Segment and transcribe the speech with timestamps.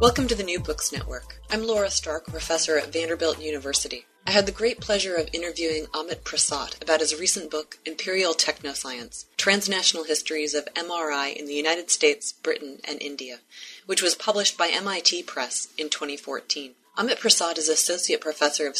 [0.00, 1.42] Welcome to the New Books Network.
[1.50, 4.06] I'm Laura Stark, professor at Vanderbilt University.
[4.26, 9.26] I had the great pleasure of interviewing Amit Prasad about his recent book, Imperial Technoscience
[9.36, 13.40] Transnational Histories of MRI in the United States, Britain, and India,
[13.84, 16.72] which was published by MIT Press in 2014.
[16.96, 18.78] Amit Prasad is Associate Professor of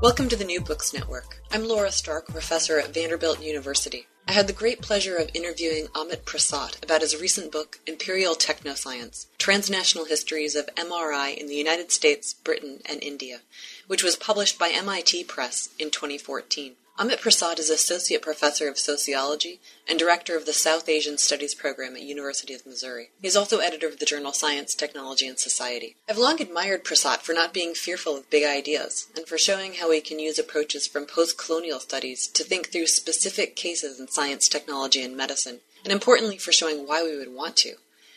[0.00, 1.42] Welcome to the New Books Network.
[1.52, 4.06] I'm Laura Stark, professor at Vanderbilt University.
[4.28, 9.26] I had the great pleasure of interviewing Amit Prasad about his recent book, Imperial Technoscience
[9.38, 13.42] Transnational Histories of MRI in the United States, Britain, and India,
[13.86, 16.74] which was published by MIT Press in 2014.
[16.98, 21.94] Amit Prasad is Associate Professor of Sociology and Director of the South Asian Studies Program
[21.94, 23.10] at University of Missouri.
[23.20, 25.96] He is also editor of the journal Science, Technology, and Society.
[26.08, 29.90] I've long admired Prasad for not being fearful of big ideas and for showing how
[29.90, 35.02] he can use approaches from post-colonial studies to think through specific cases in science, technology,
[35.02, 37.74] and medicine, and importantly for showing why we would want to.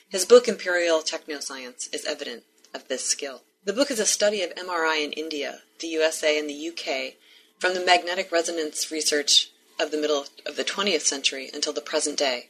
[0.07, 2.43] His book Imperial Technoscience is evident
[2.73, 3.41] of this skill.
[3.65, 7.15] The book is a study of MRI in India, the USA, and the UK
[7.59, 12.17] from the magnetic resonance research of the middle of the 20th century until the present
[12.17, 12.49] day.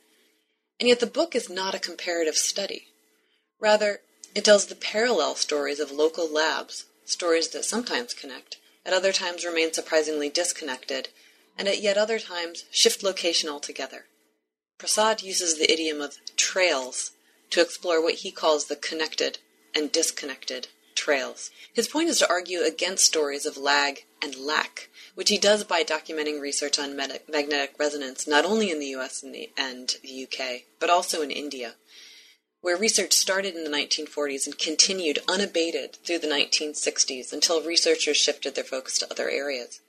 [0.79, 2.87] And yet the book is not a comparative study.
[3.59, 4.01] Rather,
[4.35, 9.43] it tells the parallel stories of local labs, stories that sometimes connect, at other times
[9.43, 11.09] remain surprisingly disconnected,
[11.57, 14.05] and at yet other times shift location altogether.
[14.77, 17.11] Prasad uses the idiom of trails
[17.49, 19.39] to explore what he calls the connected
[19.75, 20.67] and disconnected
[20.99, 21.49] trails.
[21.73, 25.81] His point is to argue against stories of lag and lack, which he does by
[25.81, 30.63] documenting research on magnetic resonance not only in the US and the, and the UK,
[30.77, 31.75] but also in India,
[32.59, 38.55] where research started in the 1940s and continued unabated through the 1960s until researchers shifted
[38.55, 39.79] their focus to other areas.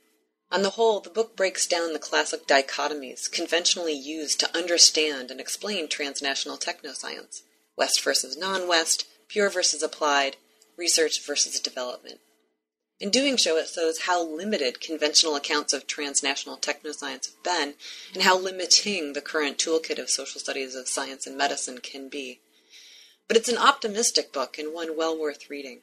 [0.53, 5.41] On the whole, the book breaks down the classic dichotomies conventionally used to understand and
[5.41, 7.43] explain transnational technoscience
[7.77, 10.37] West versus non West, pure versus applied,
[10.81, 12.19] research versus development.
[12.99, 17.75] In doing so, it shows how limited conventional accounts of transnational technoscience have been,
[18.13, 22.41] and how limiting the current toolkit of social studies of science and medicine can be.
[23.29, 25.81] But it's an optimistic book and one well worth reading.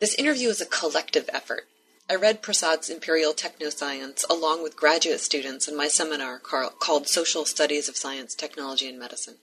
[0.00, 1.64] This interview is a collective effort.
[2.08, 7.88] I read Prasad's Imperial Technoscience along with graduate students in my seminar called Social Studies
[7.88, 9.36] of Science, Technology, and Medicine.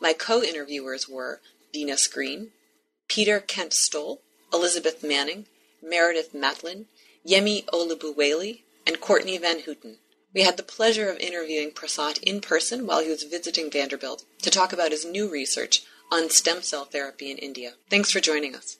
[0.00, 1.40] My co interviewers were
[1.72, 2.50] Venus Green,
[3.14, 5.46] Peter Kent Stoll, Elizabeth Manning,
[5.80, 6.86] Meredith Matlin,
[7.24, 9.98] Yemi Olubuwale, and Courtney Van Houten.
[10.34, 14.50] We had the pleasure of interviewing Prasad in person while he was visiting Vanderbilt to
[14.50, 17.74] talk about his new research on stem cell therapy in India.
[17.88, 18.78] Thanks for joining us.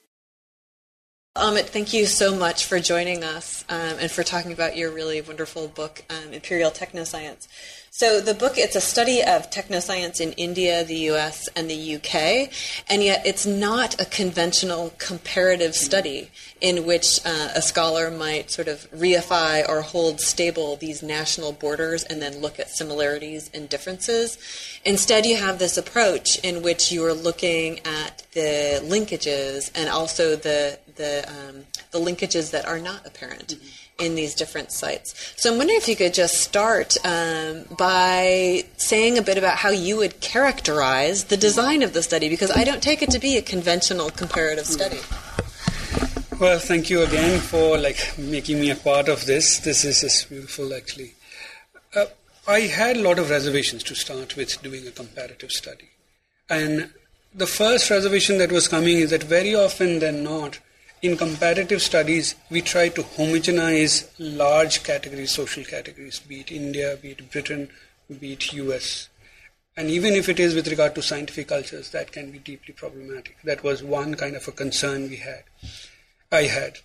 [1.37, 5.19] Amit, thank you so much for joining us um, and for talking about your really
[5.19, 7.49] wonderful book, um, Imperial Technoscience.
[7.97, 12.49] So the book, it's a study of technoscience in India, the US, and the UK,
[12.89, 16.29] and yet it's not a conventional comparative study
[16.61, 22.03] in which uh, a scholar might sort of reify or hold stable these national borders
[22.03, 24.37] and then look at similarities and differences.
[24.83, 30.35] Instead, you have this approach in which you are looking at the linkages and also
[30.35, 33.55] the the um, the linkages that are not apparent.
[33.55, 35.33] Mm-hmm in these different sites.
[35.37, 39.69] So I'm wondering if you could just start um, by saying a bit about how
[39.69, 43.37] you would characterize the design of the study, because I don't take it to be
[43.37, 44.99] a conventional comparative study.
[46.39, 49.59] Well, thank you again for like making me a part of this.
[49.59, 51.13] This is just beautiful, actually.
[51.95, 52.05] Uh,
[52.47, 55.89] I had a lot of reservations to start with doing a comparative study,
[56.49, 56.89] and
[57.33, 60.59] the first reservation that was coming is that very often than not,
[61.05, 67.11] in comparative studies, we try to homogenize large categories, social categories, be it India, be
[67.11, 67.69] it Britain,
[68.19, 69.09] be it US.
[69.77, 73.37] And even if it is with regard to scientific cultures, that can be deeply problematic.
[73.43, 75.43] That was one kind of a concern we had.
[76.31, 76.79] I had.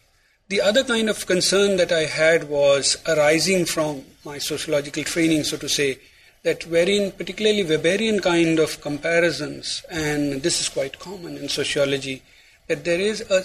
[0.48, 5.56] The other kind of concern that I had was arising from my sociological training, so
[5.58, 5.98] to say,
[6.42, 12.22] that wherein particularly Weberian kind of comparisons, and this is quite common in sociology,
[12.66, 13.44] that there is a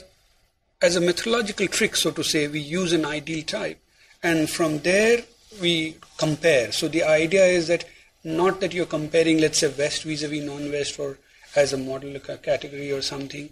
[0.81, 3.79] as a methodological trick, so to say, we use an ideal type,
[4.21, 5.23] and from there
[5.61, 6.71] we compare.
[6.71, 7.85] So the idea is that
[8.23, 11.17] not that you're comparing, let's say, West vis-a-vis non-West or
[11.55, 13.49] as a model category or something,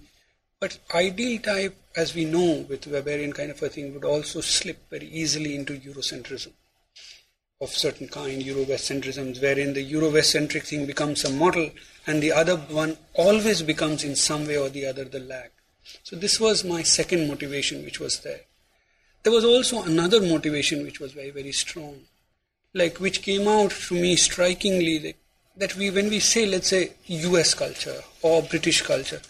[0.60, 4.90] but ideal type, as we know with Weberian kind of a thing, would also slip
[4.90, 6.54] very easily into Eurocentrism
[7.62, 11.70] of certain kind, Euro-West centrism, wherein the Euro-West centric thing becomes a model
[12.08, 15.52] and the other one always becomes in some way or the other the lag.
[16.03, 18.41] So this was my second motivation which was there.
[19.24, 22.01] There was also another motivation which was very, very strong.
[22.74, 25.15] like which came out to me strikingly that,
[25.56, 29.21] that we when we say let's say US culture or British culture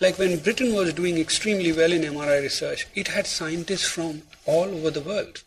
[0.00, 4.64] like when Britain was doing extremely well in MRI research it had scientists from all
[4.64, 5.42] over the world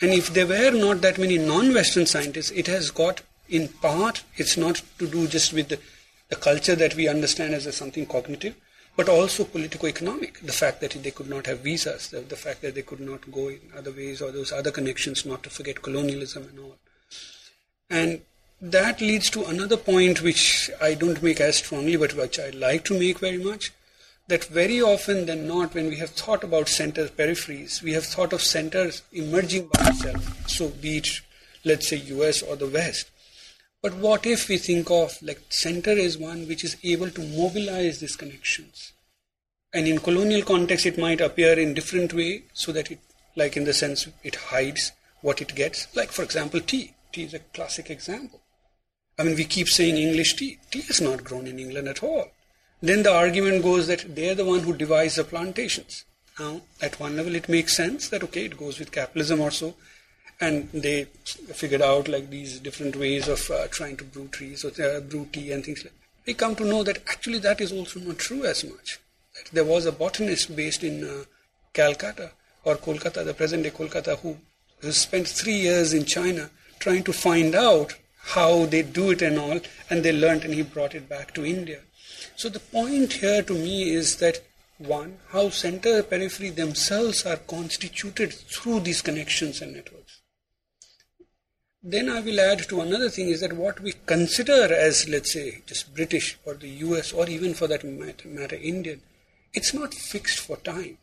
[0.00, 4.56] and if there were not that many non-western scientists it has got in part it's
[4.56, 5.78] not to do just with the,
[6.30, 8.56] the culture that we understand as a something cognitive
[8.96, 10.40] but also politico-economic.
[10.40, 13.30] The fact that they could not have visas, the, the, fact that they could not
[13.30, 16.76] go in other ways, or those other connections, not to forget colonialism and all.
[17.88, 18.22] And
[18.60, 22.84] that leads to another point which I don't make as strongly, but which I like
[22.86, 23.72] to make very much.
[24.28, 28.32] That very often than not, when we have thought about center peripheries, we have thought
[28.32, 30.48] of centers emerging by itself.
[30.48, 31.08] So, be it,
[31.64, 33.10] let's say, US or the West.
[33.82, 37.98] But what if we think of like center is one which is able to mobilize
[37.98, 38.92] these connections?
[39.74, 43.00] And in colonial context, it might appear in different way so that it,
[43.34, 45.88] like in the sense it hides what it gets.
[45.96, 46.94] Like for example, tea.
[47.10, 48.40] Tea is a classic example.
[49.18, 50.58] I mean, we keep saying English tea.
[50.70, 52.28] Tea is not grown in England at all.
[52.80, 56.04] Then the argument goes that they're the one who devised the plantations.
[56.38, 59.74] Now, at one level, it makes sense that okay, it goes with capitalism or so,
[60.42, 61.04] and they
[61.60, 65.24] figured out like these different ways of uh, trying to brew trees or uh, brew
[65.32, 65.92] tea and things like.
[65.92, 66.26] That.
[66.26, 68.98] We come to know that actually that is also not true as much.
[69.36, 71.24] That there was a botanist based in uh,
[71.72, 72.32] Calcutta
[72.64, 74.36] or Kolkata, the present-day Kolkata, who,
[74.80, 76.50] who spent three years in China
[76.80, 77.94] trying to find out
[78.34, 79.60] how they do it and all,
[79.90, 81.80] and they learned and he brought it back to India.
[82.34, 84.40] So the point here to me is that
[84.78, 90.01] one, how center periphery themselves are constituted through these connections and networks.
[91.84, 95.62] Then I will add to another thing is that what we consider as, let's say,
[95.66, 99.00] just British or the US or even for that matter, Indian,
[99.52, 100.98] it's not fixed for time.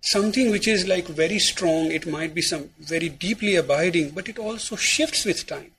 [0.00, 4.38] Something which is like very strong, it might be some very deeply abiding, but it
[4.38, 5.72] also shifts with time.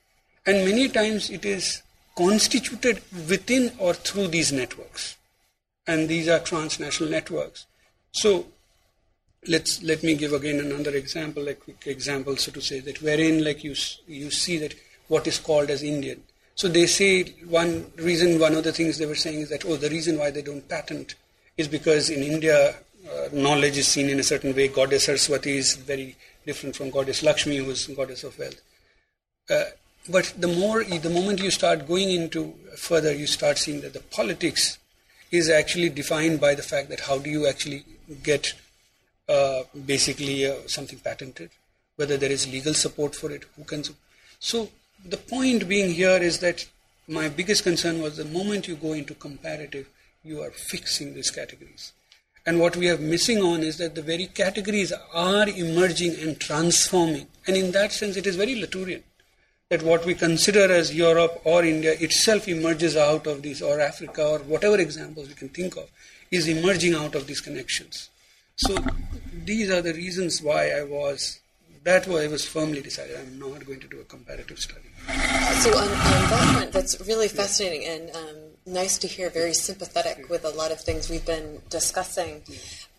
[0.46, 1.82] And many times it is
[2.16, 5.16] constituted within or through these networks.
[5.86, 7.66] And these are transnational networks.
[8.12, 8.46] So
[9.46, 13.44] let's let me give again another example, like quick example, so to say that wherein
[13.44, 13.74] like you
[14.06, 14.74] you see that
[15.08, 16.22] what is called as Indian.
[16.54, 19.76] So they say one reason, one of the things they were saying is that oh,
[19.76, 21.14] the reason why they don't patent
[21.56, 22.74] is because in India
[23.08, 24.68] uh, knowledge is seen in a certain way.
[24.68, 28.60] Goddess Saraswati is very different from Goddess Lakshmi, who is goddess of wealth.
[29.48, 29.64] Uh,
[30.10, 34.00] but the more, the moment you start going into further, you start seeing that the
[34.00, 34.78] politics
[35.30, 37.84] is actually defined by the fact that how do you actually
[38.22, 38.54] get
[39.28, 41.50] uh, basically uh, something patented,
[41.96, 43.82] whether there is legal support for it, who can.
[44.38, 44.70] So
[45.04, 46.66] the point being here is that
[47.06, 49.88] my biggest concern was the moment you go into comparative,
[50.24, 51.92] you are fixing these categories.
[52.46, 57.26] And what we are missing on is that the very categories are emerging and transforming.
[57.46, 59.02] And in that sense, it is very Latourian
[59.70, 64.26] that what we consider as Europe or India itself emerges out of these, or Africa,
[64.26, 65.90] or whatever examples we can think of,
[66.30, 68.08] is emerging out of these connections.
[68.58, 68.76] So
[69.44, 71.40] these are the reasons why I was
[71.84, 74.90] that why I was firmly decided I'm not going to do a comparative study.
[75.62, 78.37] So on, on that front, that's really fascinating and um,
[78.72, 79.30] nice to hear.
[79.30, 82.42] Very sympathetic with a lot of things we've been discussing.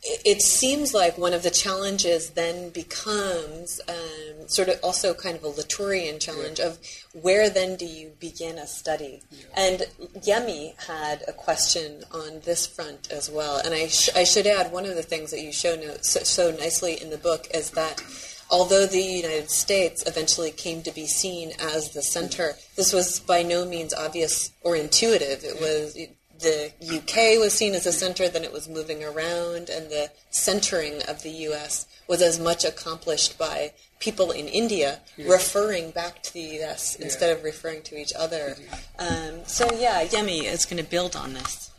[0.02, 5.44] It seems like one of the challenges then becomes um, sort of also kind of
[5.44, 6.80] a Latourian challenge of
[7.12, 9.22] where then do you begin a study?
[9.30, 9.46] Yeah.
[9.58, 9.80] And
[10.20, 13.58] Yemi had a question on this front as well.
[13.58, 16.22] And I, sh- I should add one of the things that you show no- so,
[16.22, 18.02] so nicely in the book is that
[18.50, 23.44] although the United States eventually came to be seen as the center, this was by
[23.44, 25.44] no means obvious or intuitive.
[25.44, 25.98] It was
[26.40, 31.02] the UK was seen as a center, then it was moving around, and the centering
[31.08, 35.30] of the US was as much accomplished by people in India yeah.
[35.30, 37.06] referring back to the US yeah.
[37.06, 38.56] instead of referring to each other.
[38.98, 41.72] Um, so, yeah, Yemi is going to build on this.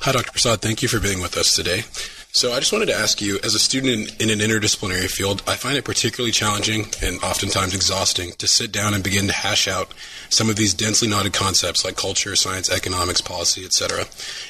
[0.00, 0.32] Hi, Dr.
[0.32, 0.60] Prasad.
[0.60, 1.84] Thank you for being with us today.
[2.34, 5.42] So I just wanted to ask you, as a student in, in, an interdisciplinary field,
[5.46, 9.68] I find it particularly challenging and oftentimes exhausting to sit down and begin to hash
[9.68, 9.92] out
[10.30, 14.06] some of these densely knotted concepts like culture, science, economics, policy, etc.,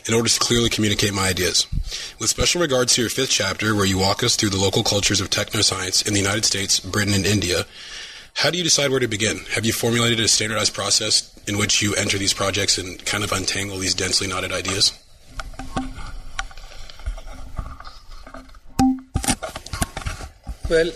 [0.07, 1.67] in order to clearly communicate my ideas.
[2.21, 5.21] With special regards to your fifth chapter, where you walk us through the local cultures
[5.21, 7.67] of technoscience in the United States, Britain, and India,
[8.35, 9.39] how do you decide where to begin?
[9.55, 13.33] Have you formulated a standardized process in which you enter these projects and kind of
[13.33, 14.97] untangle these densely knotted ideas?
[20.73, 20.91] Well,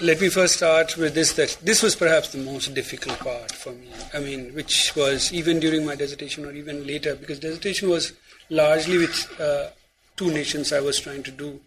[0.00, 3.72] let me first start with this that this was perhaps the most difficult part for
[3.72, 3.88] me.
[4.14, 8.12] I mean, which was even during my dissertation or even later, because dissertation was
[8.48, 9.70] largely with uh,
[10.16, 11.60] two nations I was trying to do.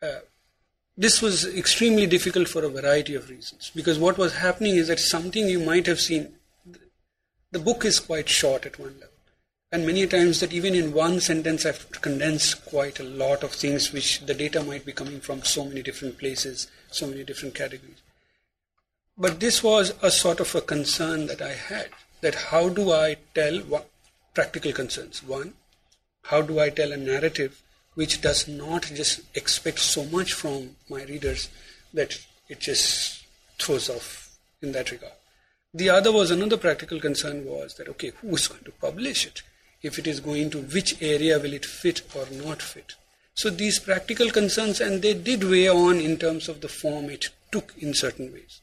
[0.00, 0.20] Uh,
[0.96, 4.98] this was extremely difficult for a variety of reasons because what was happening is that
[4.98, 6.32] something you might have seen
[7.50, 9.11] the book is quite short at one level
[9.72, 13.92] and many times that even in one sentence i've condensed quite a lot of things
[13.92, 18.02] which the data might be coming from so many different places so many different categories
[19.16, 21.88] but this was a sort of a concern that i had
[22.20, 23.88] that how do i tell what
[24.34, 25.52] practical concerns one
[26.24, 27.62] how do i tell a narrative
[27.94, 31.48] which does not just expect so much from my readers
[31.92, 33.24] that it just
[33.58, 35.12] throws off in that regard.
[35.74, 39.42] The other was another practical concern was that okay, who is going to publish it?
[39.82, 42.94] If it is going to which area will it fit or not fit?
[43.34, 47.30] So these practical concerns and they did weigh on in terms of the form it
[47.50, 48.60] took in certain ways.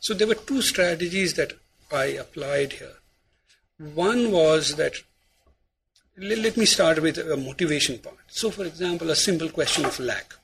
[0.00, 1.52] So there were two strategies that
[1.92, 2.96] I applied here.
[3.78, 4.94] One was that
[6.18, 8.18] let me start with a motivation part.
[8.28, 10.34] So, for example, a simple question of lack.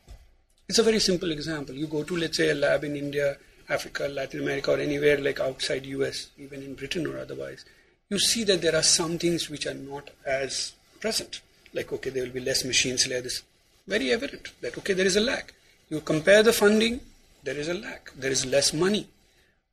[0.69, 1.75] It's a very simple example.
[1.75, 3.37] You go to, let's say, a lab in India,
[3.69, 7.65] Africa, Latin America, or anywhere like outside US, even in Britain or otherwise,
[8.09, 11.41] you see that there are some things which are not as present.
[11.75, 13.21] Like, okay, there will be less machines there.
[13.21, 13.43] This
[13.87, 15.53] very evident that, okay, there is a lack.
[15.89, 17.01] You compare the funding,
[17.43, 18.11] there is a lack.
[18.17, 19.09] There is less money.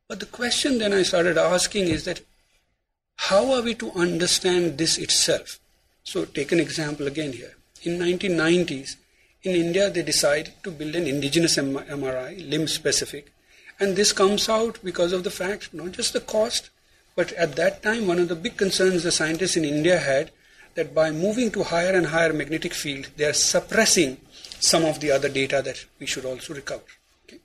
[0.08, 2.22] But the question then I started asking is that
[3.16, 5.60] how are we to understand this itself?
[6.04, 7.56] So take an example again here.
[7.84, 8.96] In 1990s,
[9.44, 13.34] in India, they decided to build an indigenous MRI, limb specific.
[13.80, 16.70] And this comes out because of the fact, not just the cost,
[17.16, 20.32] but at that time, one of the big concerns the scientists in India had
[20.76, 24.18] that by moving to higher and higher magnetic field, they are suppressing
[24.60, 26.84] some of the other data that we should also recover.
[27.26, 27.40] Okay?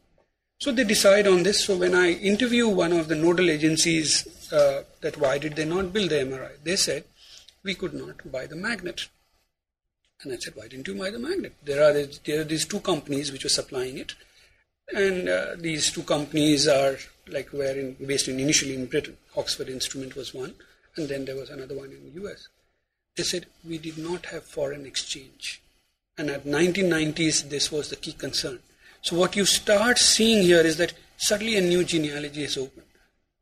[0.58, 1.64] So they decide on this.
[1.64, 5.92] So when I interview one of the nodal agencies uh, that why did they not
[5.92, 7.04] build the MRI, they said
[7.62, 9.08] we could not buy the magnet.
[10.22, 11.54] And I said, why didn't you buy the magnet?
[11.62, 11.92] There are,
[12.24, 14.14] there are these two companies which were supplying it.
[14.94, 16.96] And uh, these two companies are
[17.28, 19.16] like were in, based in initially in Britain.
[19.38, 20.54] Oxford Instrument was one,
[20.96, 22.48] and then there was another one in the US.
[23.16, 25.62] They said we did not have foreign exchange,
[26.18, 28.58] and at 1990s this was the key concern.
[29.00, 32.84] So what you start seeing here is that suddenly a new genealogy is opened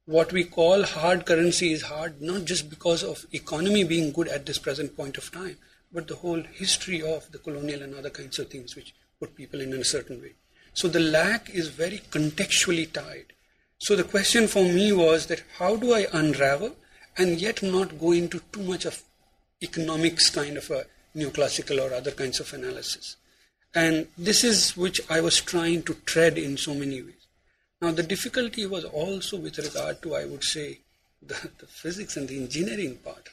[0.07, 4.47] what we call hard currency is hard not just because of economy being good at
[4.47, 5.57] this present point of time,
[5.93, 9.61] but the whole history of the colonial and other kinds of things which put people
[9.61, 10.35] in a certain way.
[10.75, 13.33] So the lack is very contextually tied.
[13.79, 16.77] So the question for me was that how do I unravel
[17.17, 19.03] and yet not go into too much of
[19.63, 23.17] economics kind of a neoclassical or other kinds of analysis.
[23.75, 27.27] And this is which I was trying to tread in so many ways.
[27.81, 30.81] Now, the difficulty was also with regard to, I would say,
[31.23, 33.29] the, the, physics and the engineering part.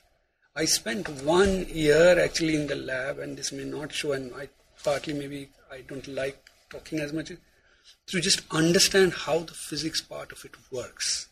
[0.56, 4.50] I spent one year actually in the lab, and this may not show, and I
[4.84, 6.38] partly maybe I don't like
[6.70, 7.32] talking as much,
[8.08, 11.28] to just understand how the physics part of it works.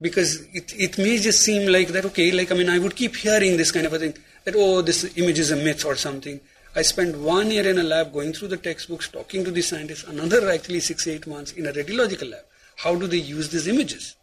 [0.00, 3.16] Because it, it may just seem like that, okay, like, I mean, I would keep
[3.16, 4.14] hearing this kind of a thing,
[4.44, 6.40] that, oh, this image is a myth or something.
[6.76, 10.04] I spent one year in a lab going through the textbooks, talking to the scientists,
[10.04, 12.44] another actually six, eight months in a radiological lab.
[12.76, 14.14] How do they use these images?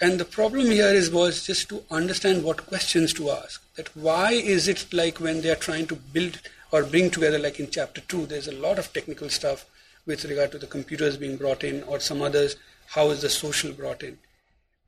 [0.00, 3.62] And the problem here is was just to understand what questions to ask.
[3.76, 6.40] That why is it like when they are trying to build
[6.72, 9.66] or bring together, like in chapter two, there's a lot of technical stuff
[10.08, 12.56] with regard to the computers being brought in or some others,
[12.88, 14.18] how is the social brought in?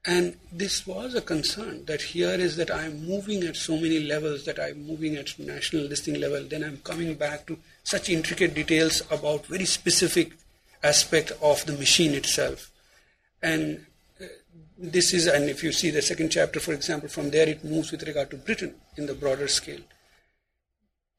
[0.06, 4.46] And this was a concern that here is that I'm moving at so many levels
[4.46, 9.02] that I'm moving at national listing level, then I'm coming back to such intricate details
[9.10, 10.32] about very specific
[10.82, 12.70] aspect of the machine itself.
[13.42, 13.84] And
[14.18, 14.24] uh,
[14.78, 17.92] this is, and if you see the second chapter, for example, from there it moves
[17.92, 19.80] with regard to Britain in the broader scale.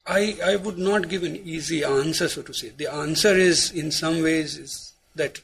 [0.06, 2.70] I, I would not give an easy answer, so to say.
[2.70, 5.40] The answer is, in some ways, is that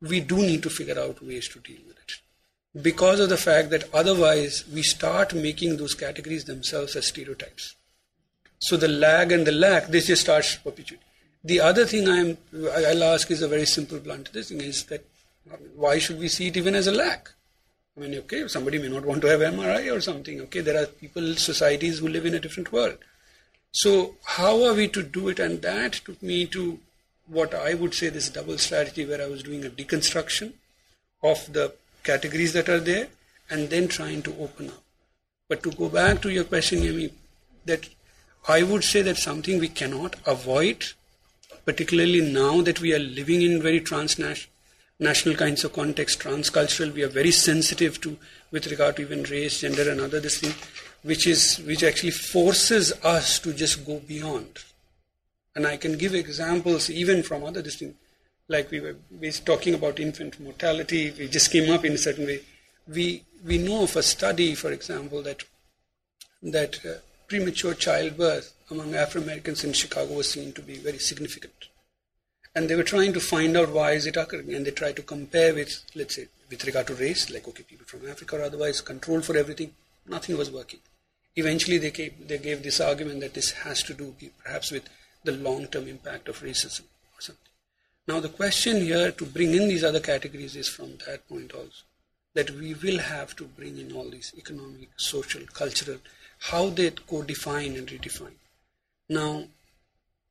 [0.00, 2.82] we do need to figure out ways to deal with it.
[2.82, 7.76] Because of the fact that otherwise we start making those categories themselves as stereotypes.
[8.58, 11.06] So the lag and the lack, this just starts perpetuating.
[11.44, 15.04] The other thing I'm, I'll ask is a very simple blunt thing is that
[15.74, 17.30] why should we see it even as a lack?
[17.96, 20.40] I mean, okay, somebody may not want to have MRI or something.
[20.42, 22.98] Okay, there are people, societies who live in a different world.
[23.72, 25.38] So how are we to do it?
[25.38, 26.78] And that took me to
[27.26, 30.52] what I would say this double strategy where I was doing a deconstruction
[31.22, 31.72] of the
[32.04, 33.08] categories that are there
[33.48, 34.82] and then trying to open up.
[35.48, 37.12] But to go back to your question, Yemi,
[37.64, 37.88] that
[38.48, 40.84] I would say that something we cannot avoid,
[41.64, 47.08] particularly now that we are living in very transnational kinds of context, transcultural, we are
[47.08, 48.18] very sensitive to
[48.50, 50.54] with regard to even race, gender, and other this thing,
[51.02, 54.58] which is which actually forces us to just go beyond
[55.54, 57.98] And I can give examples even from other distinct,
[58.48, 61.98] like we were, we were talking about infant mortality, we just came up in a
[61.98, 62.40] certain way.
[62.88, 65.44] We, we know of a study, for example, that,
[66.42, 66.94] that uh,
[67.28, 71.68] premature childbirth among Afro Americans in Chicago was seen to be very significant.
[72.54, 75.02] And they were trying to find out why is it occurring, and they tried to
[75.02, 78.82] compare with, let's say, with regard to race, like okay, people from Africa or otherwise
[78.82, 79.72] controlled for everything.
[80.06, 80.80] Nothing was working.
[81.36, 84.88] Eventually, they gave, they gave this argument that this has to do perhaps with
[85.24, 87.52] the long-term impact of racism or something.
[88.06, 91.84] Now, the question here to bring in these other categories is from that point also
[92.34, 95.98] that we will have to bring in all these economic, social, cultural,
[96.38, 98.34] how they co-define and redefine.
[99.08, 99.44] Now,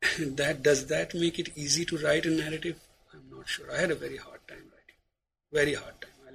[0.20, 2.80] that does that make it easy to write a narrative?
[3.14, 3.72] I'm not sure.
[3.72, 5.00] I had a very hard time writing,
[5.54, 6.12] very hard time.
[6.28, 6.34] I'll,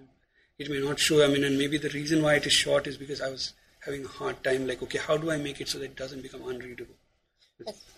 [0.58, 1.25] it may not show.
[1.25, 3.54] I mean, and maybe the reason why it is short is because I was
[3.87, 4.66] having a hard time.
[4.66, 6.97] Like, okay, how do I make it so that it doesn't become unreadable?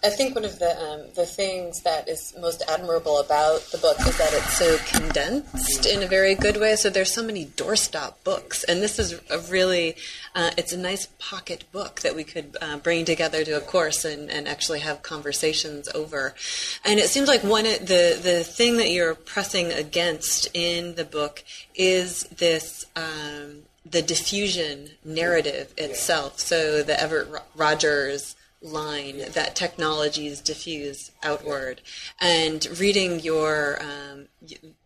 [0.05, 3.99] I think one of the um, the things that is most admirable about the book
[3.99, 6.77] is that it's so condensed in a very good way.
[6.77, 9.97] So there's so many doorstop books, and this is a really
[10.37, 14.05] uh, it's a nice pocket book that we could uh, bring together to a course
[14.05, 16.37] and, and actually have conversations over.
[16.85, 21.43] And it seems like one the the thing that you're pressing against in the book
[21.75, 22.87] is this.
[22.95, 26.39] Um, the diffusion narrative itself.
[26.41, 31.81] So the Everett Rogers line that technologies diffuse outward.
[32.21, 34.27] And reading your um,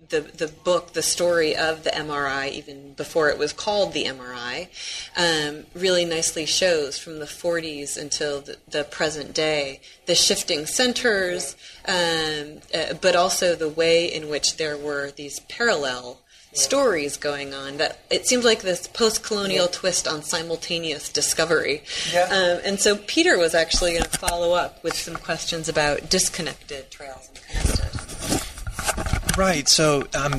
[0.09, 4.69] the the book the story of the MRI even before it was called the MRI
[5.17, 11.57] um, really nicely shows from the 40s until the, the present day the shifting centers
[11.89, 16.21] um, uh, but also the way in which there were these parallel
[16.53, 19.73] stories going on that it seems like this post-colonial yeah.
[19.73, 21.83] twist on simultaneous discovery
[22.13, 22.25] yeah.
[22.25, 26.91] um, and so peter was actually going to follow up with some questions about disconnected
[26.91, 30.35] trails and connected right so um,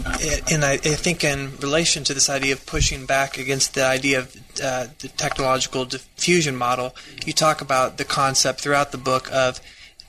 [0.51, 4.19] and I, I, think in relation to this idea of pushing back against the idea
[4.19, 6.95] of uh, the technological diffusion model
[7.25, 9.59] you talk about the concept throughout the book of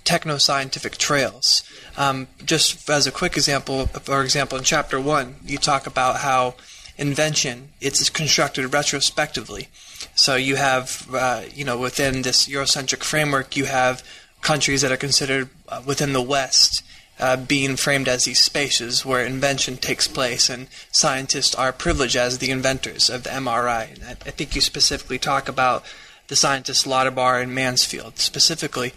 [0.05, 1.63] techno-scientific trails
[1.97, 6.55] um, just as a quick example, for example, in chapter one, you talk about how
[6.97, 9.69] invention it's constructed retrospectively.
[10.15, 14.03] So you have, uh, you know, within this Eurocentric framework, you have
[14.41, 16.83] countries that are considered uh, within the West
[17.21, 22.39] uh, being framed as these spaces where invention takes place, and scientists are privileged as
[22.39, 23.95] the inventors of the MRI.
[23.95, 25.85] And I, I think you specifically talk about
[26.27, 28.93] the scientists Lauterbur and Mansfield specifically.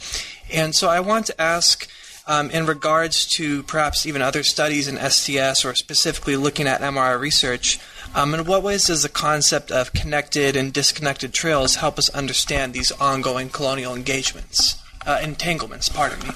[0.51, 1.89] And so I want to ask
[2.27, 7.19] um, in regards to perhaps even other studies in STS or specifically looking at MRI
[7.19, 7.79] research,
[8.13, 12.73] um, in what ways does the concept of connected and disconnected trails help us understand
[12.73, 16.33] these ongoing colonial engagements, uh, entanglements, pardon me?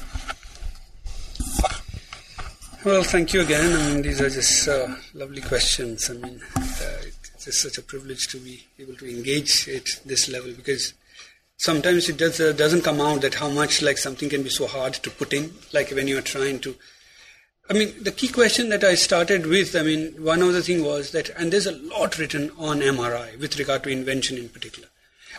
[2.83, 3.73] Well, thank you again.
[3.73, 6.09] I mean, these are just uh, lovely questions.
[6.09, 10.27] I mean, uh, it's just such a privilege to be able to engage at this
[10.29, 10.95] level because
[11.61, 14.65] sometimes it does, uh, doesn't come out that how much like something can be so
[14.65, 16.75] hard to put in, like when you're trying to.
[17.69, 20.83] I mean, the key question that I started with, I mean, one of the thing
[20.83, 24.89] was that, and there's a lot written on MRI with regard to invention in particular.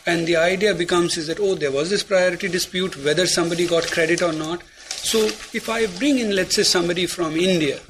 [0.07, 3.91] And the idea becomes is that, oh, there was this priority dispute, whether somebody got
[3.91, 4.63] credit or not.
[4.89, 7.81] So if I bring in, let's say, somebody from India,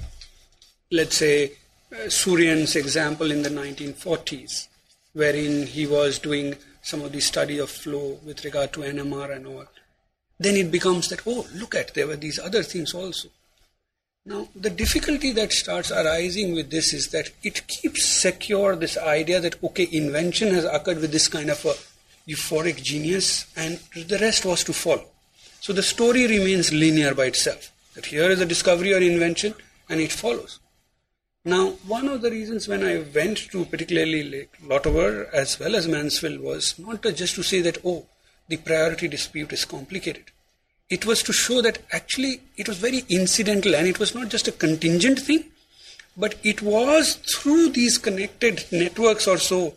[0.91, 1.53] let's say
[1.93, 4.69] uh, Suryan's example in the 1940s,
[5.13, 9.47] wherein he was doing some of the study of flow with regard to NMR and
[9.47, 9.67] all,
[10.39, 13.29] then it becomes that, oh, look at, there were these other things also.
[14.25, 19.41] Now, the difficulty that starts arising with this is that it keeps secure this idea
[19.41, 21.75] that, okay, invention has occurred with this kind of a
[22.31, 25.07] euphoric genius, and the rest was to follow.
[25.61, 27.73] So the story remains linear by itself.
[27.95, 29.55] That here is a discovery or invention,
[29.89, 30.61] and it follows.
[31.45, 36.39] Now, one of the reasons when I went to particularly Lauterbur as well as Mansfield
[36.39, 38.07] was not just to say that, oh,
[38.47, 40.31] the priority dispute is complicated.
[40.89, 44.47] It was to show that actually it was very incidental and it was not just
[44.47, 45.47] a contingent thing,
[46.17, 49.75] but it was through these connected networks or so,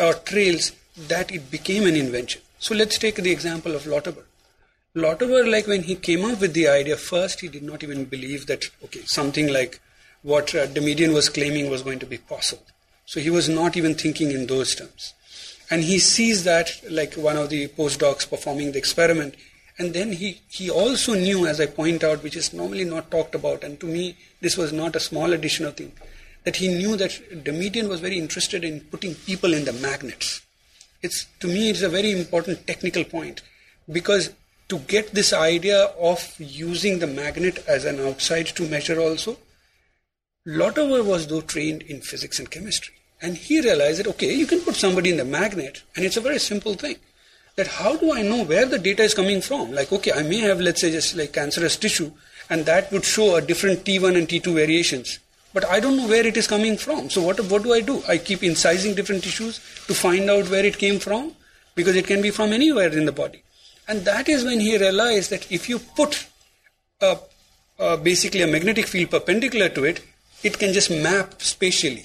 [0.00, 2.42] or trails, that it became an invention.
[2.58, 4.24] So let's take the example of Lauterbur.
[4.96, 8.46] Lauterbur, like when he came up with the idea, first he did not even believe
[8.46, 9.80] that, okay, something like
[10.24, 12.64] what uh, Damadian was claiming was going to be possible.
[13.06, 15.12] So he was not even thinking in those terms.
[15.70, 19.34] And he sees that like one of the postdocs performing the experiment.
[19.78, 23.34] And then he, he also knew, as I point out, which is normally not talked
[23.34, 25.92] about, and to me this was not a small additional thing,
[26.44, 30.40] that he knew that Damadian was very interested in putting people in the magnets.
[31.02, 33.42] It's, to me, it's a very important technical point
[33.92, 34.32] because
[34.70, 39.36] to get this idea of using the magnet as an outside to measure also,
[40.46, 42.94] Lauterbur was though trained in physics and chemistry.
[43.22, 46.20] And he realized that, okay, you can put somebody in the magnet, and it's a
[46.20, 46.96] very simple thing.
[47.56, 49.72] That how do I know where the data is coming from?
[49.72, 52.10] Like, okay, I may have, let's say, just like cancerous tissue,
[52.50, 55.20] and that would show a different T1 and T2 variations.
[55.54, 57.08] But I don't know where it is coming from.
[57.08, 58.02] So what, what do I do?
[58.06, 61.34] I keep incising different tissues to find out where it came from,
[61.74, 63.42] because it can be from anywhere in the body.
[63.88, 66.26] And that is when he realized that if you put
[67.00, 67.18] a,
[67.78, 70.02] a basically a magnetic field perpendicular to it,
[70.44, 72.04] it can just map spatially.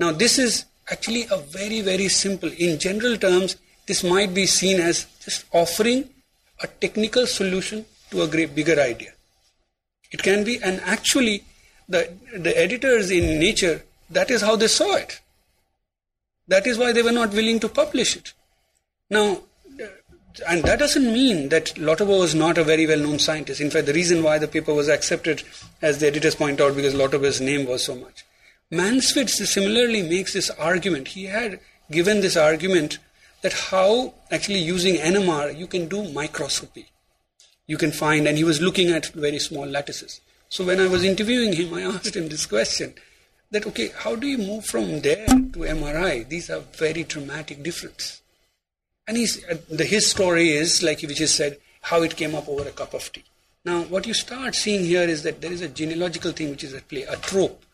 [0.00, 2.50] Now, this is actually a very, very simple.
[2.50, 6.08] In general terms, this might be seen as just offering
[6.62, 9.12] a technical solution to a great bigger idea.
[10.10, 11.44] It can be, and actually,
[11.88, 15.20] the, the editors in Nature, that is how they saw it.
[16.48, 18.32] That is why they were not willing to publish it.
[19.10, 19.42] Now,
[20.40, 23.60] and that doesn't mean that Lauterbur was not a very well known scientist.
[23.60, 25.42] In fact, the reason why the paper was accepted,
[25.82, 28.24] as the editors point out, because Lauterbur's name was so much.
[28.70, 31.08] Mansfield similarly makes this argument.
[31.08, 32.98] He had given this argument
[33.42, 36.86] that how actually using NMR you can do microscopy.
[37.66, 40.20] You can find, and he was looking at very small lattices.
[40.48, 42.94] So when I was interviewing him, I asked him this question
[43.50, 46.28] that, okay, how do you move from there to MRI?
[46.28, 48.22] These are very dramatic difference.
[49.08, 52.48] And he's, uh, the, his story is, like which is said, how it came up
[52.48, 53.24] over a cup of tea.
[53.64, 56.74] Now, what you start seeing here is that there is a genealogical thing which is
[56.74, 57.64] at play, a trope.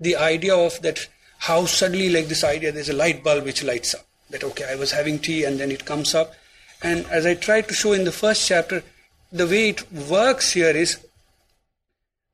[0.00, 1.06] The idea of that,
[1.38, 4.06] how suddenly, like this idea, there's a light bulb which lights up.
[4.30, 6.32] That, okay, I was having tea and then it comes up.
[6.82, 8.82] And as I tried to show in the first chapter,
[9.30, 11.04] the way it works here is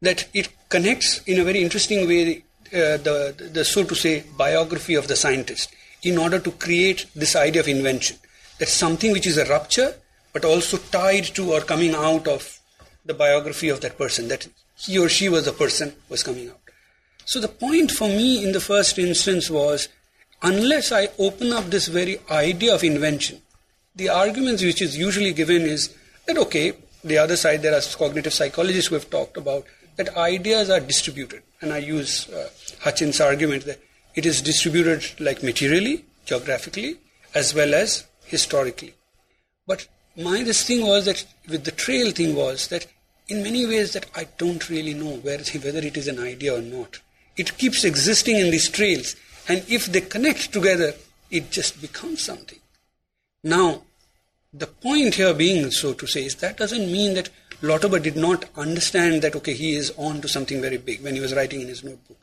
[0.02, 4.94] that it connects in a very interesting way uh, the, the, so to say, biography
[4.94, 8.16] of the scientist in order to create this idea of invention.
[8.58, 9.94] That's something which is a rupture,
[10.32, 12.58] but also tied to or coming out of
[13.04, 16.60] the biography of that person, that he or she was a person was coming out.
[17.24, 19.88] So the point for me in the first instance was
[20.42, 23.42] unless I open up this very idea of invention,
[23.94, 25.94] the arguments which is usually given is
[26.26, 29.64] that okay, the other side there are cognitive psychologists who have talked about
[29.96, 33.80] that ideas are distributed, and I use uh, Hutchins' argument that
[34.14, 36.98] it is distributed like materially, geographically,
[37.34, 38.94] as well as historically.
[39.66, 39.86] But
[40.16, 42.86] my this thing was that with the trail thing was that
[43.28, 46.62] in many ways that I don't really know where, whether it is an idea or
[46.62, 47.00] not.
[47.36, 49.14] It keeps existing in these trails,
[49.48, 50.94] and if they connect together,
[51.30, 52.58] it just becomes something.
[53.44, 53.82] Now,
[54.52, 57.28] the point here being, so to say, is that doesn't mean that
[57.60, 61.20] Lauterbur did not understand that, okay, he is on to something very big when he
[61.20, 62.18] was writing in his notebook.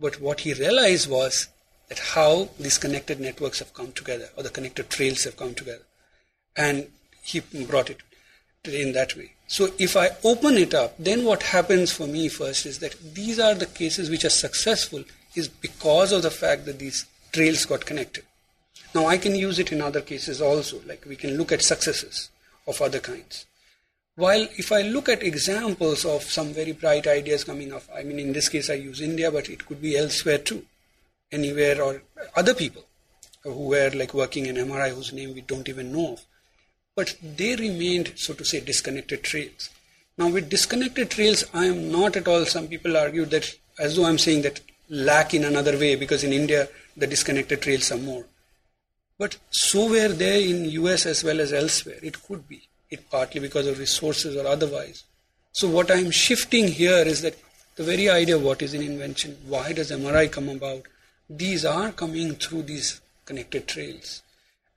[0.00, 1.48] But what he realized was
[1.88, 5.84] that how these connected networks have come together or the connected trails have come together.
[6.56, 6.88] And
[7.22, 7.98] he brought it
[8.64, 9.32] in that way.
[9.46, 13.38] So if I open it up, then what happens for me first is that these
[13.38, 17.86] are the cases which are successful is because of the fact that these trails got
[17.86, 18.24] connected.
[18.94, 22.30] Now I can use it in other cases also, like we can look at successes
[22.66, 23.46] of other kinds.
[24.16, 28.18] While if I look at examples of some very bright ideas coming up, I mean
[28.18, 30.64] in this case I use India, but it could be elsewhere too
[31.32, 32.02] anywhere or
[32.36, 32.84] other people
[33.42, 36.24] who were like working in MRI whose name we don't even know of.
[36.96, 39.70] But they remained, so to say, disconnected trails.
[40.16, 44.04] Now, with disconnected trails, I am not at all, some people argue that, as though
[44.04, 44.60] I'm saying that
[44.90, 48.24] lack in another way, because in India, the disconnected trails are more.
[49.18, 51.98] But so were they in US as well as elsewhere.
[52.02, 52.62] It could be.
[52.90, 55.04] It partly because of resources or otherwise.
[55.52, 57.36] So what I'm shifting here is that
[57.76, 60.82] the very idea of what is an invention, why does MRI come about,
[61.28, 64.22] these are coming through these connected trails.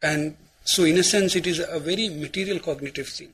[0.01, 3.33] And so, in a sense, it is a very material cognitive thing.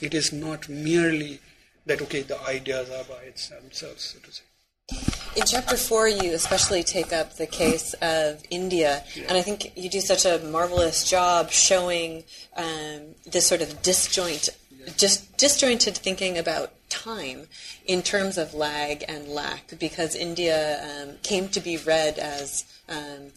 [0.00, 1.40] It is not merely
[1.86, 4.42] that, okay, the ideas are by themselves, so to say.
[5.36, 9.24] In chapter four, you especially take up the case of India, yeah.
[9.28, 12.24] and I think you do such a marvelous job showing
[12.56, 14.48] um, this sort of disjoint,
[14.96, 17.46] just disjointed thinking about time
[17.86, 23.32] in terms of lag and lack because India um, came to be read as um,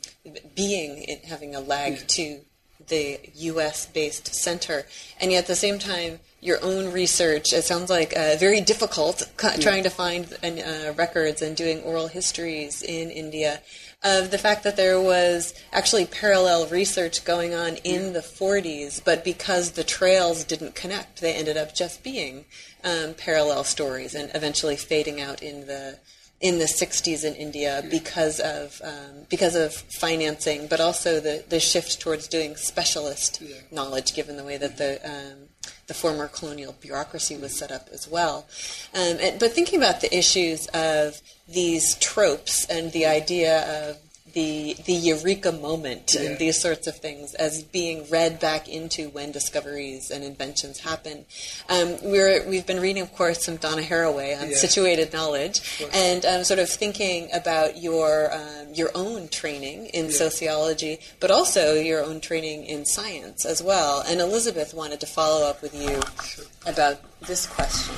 [0.55, 2.41] being having a lag to
[2.87, 3.85] the U.S.
[3.85, 4.85] based center,
[5.19, 9.23] and yet at the same time, your own research it sounds like uh, very difficult
[9.59, 13.61] trying to find uh, records and doing oral histories in India
[14.03, 19.23] of the fact that there was actually parallel research going on in the 40s, but
[19.23, 22.45] because the trails didn't connect, they ended up just being
[22.83, 25.99] um, parallel stories and eventually fading out in the
[26.39, 31.59] in the 60s in India because of um, because of financing, but also the, the
[31.59, 33.57] shift towards doing specialist Yeah.
[33.69, 35.49] knowledge, given the way that the um,
[35.87, 38.45] the former colonial bureaucracy was set up as well.
[38.93, 43.97] Um, and, but thinking about the issues of these tropes and the idea of
[44.33, 46.21] the the eureka moment Yeah.
[46.29, 51.25] and these sorts of things as being read back into when discoveries and inventions happen.
[51.69, 54.57] Um, we're we've been reading, of course, some Donna Haraway on Yeah.
[54.57, 55.61] situated knowledge,
[55.93, 60.11] and um, sort of thinking about your um, your own training in Yeah.
[60.17, 64.01] sociology, but also your own training in science as well.
[64.07, 65.99] And Elizabeth wanted to follow up with you
[66.65, 67.95] about this question.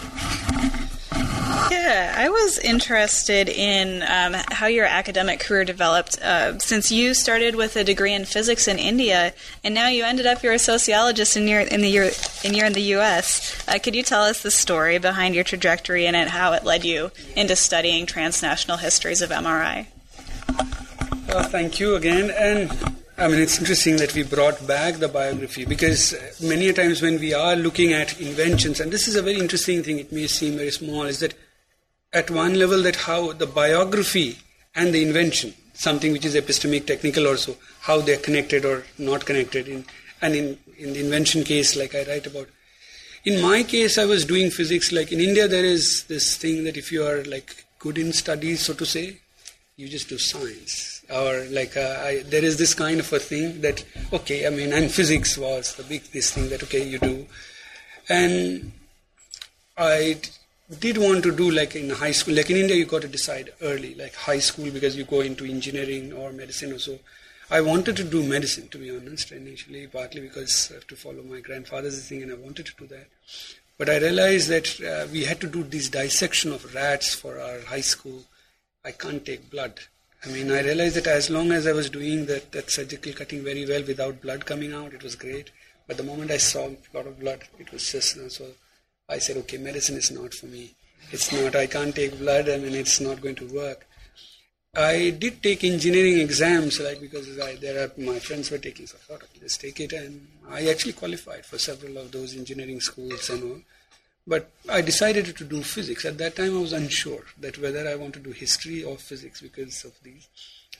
[1.71, 7.55] Yeah, I was interested in um, how your academic career developed uh, since you started
[7.55, 11.35] with a degree in physics in India, and now you ended up you're a sociologist
[11.35, 11.97] and you're in the
[12.43, 13.63] and you're in the U.S.
[13.67, 17.11] Uh, could you tell us the story behind your trajectory and how it led you
[17.35, 19.87] into studying transnational histories of MRI?
[21.27, 22.31] Well, thank you again.
[22.31, 26.73] And I mean, it's interesting that we brought back the biography because uh, many a
[26.73, 30.11] times when we are looking at inventions, and this is a very interesting thing, it
[30.11, 31.35] may seem very small, is that
[32.11, 34.39] at one level, that how the biography
[34.73, 39.67] and the invention, something which is epistemic, technical also, how they're connected or not connected.
[39.67, 39.85] In,
[40.21, 42.47] and in, in the invention case, like I write about,
[43.25, 44.91] in my case, I was doing physics.
[44.91, 48.65] Like in India, there is this thing that if you are like good in studies,
[48.65, 49.19] so to say,
[49.75, 50.92] you just do science.
[51.09, 54.73] Or like uh, I, there is this kind of a thing that okay, I mean,
[54.73, 57.27] and physics was the big this thing that okay, you do,
[58.09, 58.71] and
[59.77, 60.21] I
[60.79, 62.35] did want to do like in high school.
[62.35, 65.45] Like in India, you got to decide early, like high school, because you go into
[65.45, 66.99] engineering or medicine or so.
[67.51, 71.21] I wanted to do medicine, to be honest, initially, partly because I have to follow
[71.23, 73.07] my grandfather's thing, and I wanted to do that.
[73.77, 77.59] But I realized that uh, we had to do this dissection of rats for our
[77.61, 78.23] high school.
[78.85, 79.81] I can't take blood.
[80.25, 83.43] I mean, I realized that as long as I was doing that, that surgical cutting
[83.43, 85.51] very well without blood coming out, it was great.
[85.85, 88.45] But the moment I saw a lot of blood, it was just, so
[89.09, 90.71] I said, okay, medicine is not for me.
[91.11, 93.85] It's not, I can't take blood, I mean, it's not going to work.
[94.75, 98.97] I did take engineering exams, like because I, there are my friends were taking, so
[98.97, 102.79] I thought, okay, let's take it, and I actually qualified for several of those engineering
[102.79, 103.61] schools and all.
[104.25, 106.05] But I decided to do physics.
[106.05, 109.41] At that time, I was unsure that whether I want to do history or physics
[109.41, 110.27] because of these.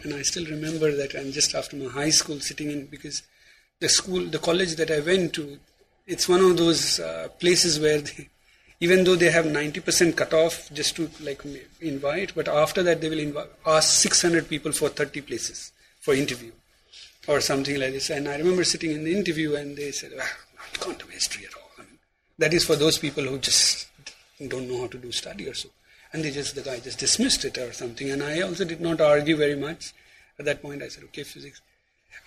[0.02, 3.24] And I still remember that, I'm just after my high school, sitting in because
[3.80, 5.60] the school, the college that I went to,
[6.08, 8.30] it's one of those uh, places where they,
[8.80, 11.42] even though they have 90% cutoff just to like
[11.80, 16.52] invite, but after that they will invite, ask 600 people for 30 places for interview
[17.28, 18.10] or something like this.
[18.10, 20.28] And I remember sitting in the interview and they said, well,
[20.60, 21.63] I can't do history at all.
[22.44, 23.88] That is for those people who just
[24.46, 25.70] don't know how to do study or so.
[26.12, 28.12] And they just, the guy just dismissed it or something.
[28.12, 29.94] And I also did not argue very much.
[30.38, 31.62] At that point I said, okay, physics.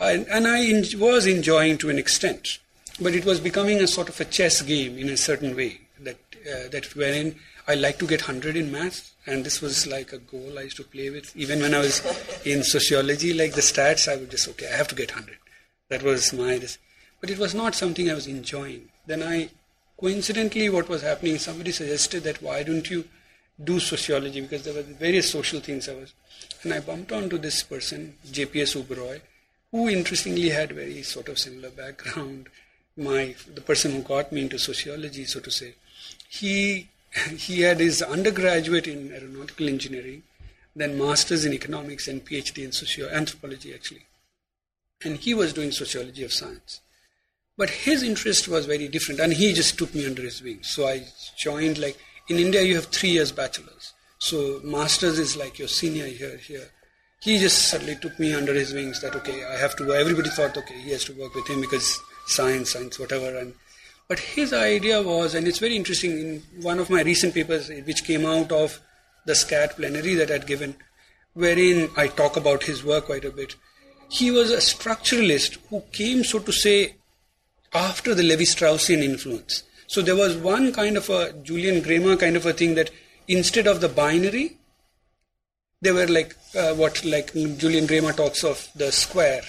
[0.00, 2.60] I, and I was enjoying to an extent.
[2.98, 6.16] But it was becoming a sort of a chess game in a certain way that
[6.50, 7.36] uh, that wherein
[7.68, 10.78] I like to get 100 in maths, and this was like a goal I used
[10.78, 11.36] to play with.
[11.36, 12.00] Even when I was
[12.46, 15.36] in sociology, like the stats, I would just okay, I have to get 100.
[15.90, 16.78] That was my this,
[17.20, 18.88] but it was not something I was enjoying.
[19.06, 19.50] Then I,
[19.98, 21.38] coincidentally, what was happening?
[21.38, 23.04] Somebody suggested that why don't you
[23.62, 26.12] do sociology because there were various social things I was,
[26.62, 29.20] and I bumped onto this person, JPS Uberoi,
[29.70, 32.48] who interestingly had very sort of similar background.
[32.98, 35.74] My the person who got me into sociology, so to say,
[36.28, 36.88] he
[37.36, 40.22] he had his undergraduate in aeronautical engineering,
[40.74, 44.06] then masters in economics and PhD in socio anthropology actually,
[45.04, 46.80] and he was doing sociology of science.
[47.56, 50.62] But his interest was very different, and he just took me under his wing.
[50.62, 51.04] So I
[51.38, 51.96] joined like
[52.28, 56.68] in India you have three years bachelors, so masters is like your senior here here.
[57.20, 59.92] He just suddenly took me under his wings that okay I have to.
[59.92, 63.54] Everybody thought okay he has to work with him because science, science, whatever, and
[64.08, 67.80] but his idea was, and it's very interesting, in one of my recent papers, eh,
[67.80, 68.80] which came out of
[69.24, 70.76] the SCAT plenary that I'd given,
[71.34, 73.56] wherein I talk about his work quite a bit.
[74.08, 76.94] He was a structuralist who came, so to say,
[77.72, 79.62] after the Levi Straussian influence.
[79.86, 82.90] So there was one kind of a Julien Greimas kind of a thing that
[83.28, 84.56] instead of the binary,
[85.80, 89.42] they were like uh, what like Julien Greimas talks of the square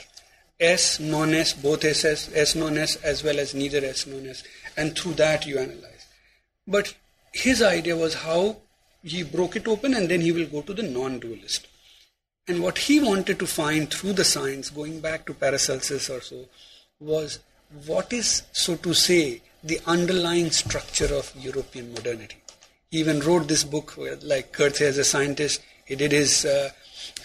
[0.60, 4.44] S, non-S, both SS, S, non-S, as well as neither S, non-S,
[4.76, 6.08] and through that you analyze.
[6.68, 6.96] But
[7.32, 8.58] his idea was how
[9.04, 11.68] he broke it open and then he will go to the non-dualist.
[12.48, 16.46] And what he wanted to find through the science, going back to Paracelsus or so,
[17.00, 17.40] was
[17.86, 22.38] what is, so to say, the underlying structure of European modernity.
[22.90, 26.70] He even wrote this book, like Goethe as a scientist, He did his uh,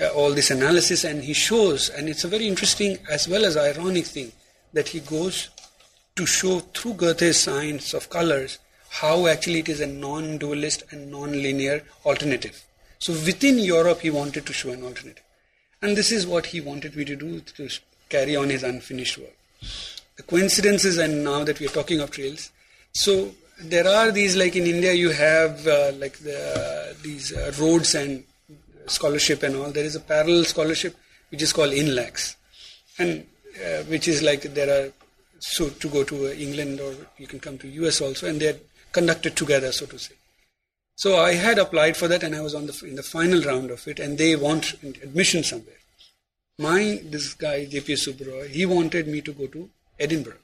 [0.00, 3.56] uh, all this analysis, and he shows, and it's a very interesting as well as
[3.56, 4.30] ironic thing
[4.72, 5.50] that he goes
[6.14, 11.82] to show through Goethe's science of colors how actually it is a non-dualist and non-linear
[12.04, 12.64] alternative.
[13.00, 15.24] So within Europe, he wanted to show an alternative,
[15.80, 17.68] and this is what he wanted me to do to
[18.10, 19.36] carry on his unfinished work.
[20.16, 22.50] The coincidences, and now that we are talking of trails,
[22.92, 27.94] so there are these like in India you have uh, like the, these uh, Rhodes
[27.94, 28.24] and
[28.86, 29.70] scholarship and all.
[29.70, 30.96] There is a parallel scholarship
[31.30, 32.36] which is called Inlaks,
[32.98, 34.92] and uh, which is like there are
[35.38, 38.58] so to go to uh, England or you can come to US also, and they're
[38.92, 40.14] conducted together, so to say.
[40.96, 43.70] So I had applied for that, and I was on the in the final round
[43.70, 45.76] of it, and they want admission somewhere.
[46.58, 49.70] My this guy JPS Uberoi, he wanted me to go to
[50.02, 50.42] Edinburgh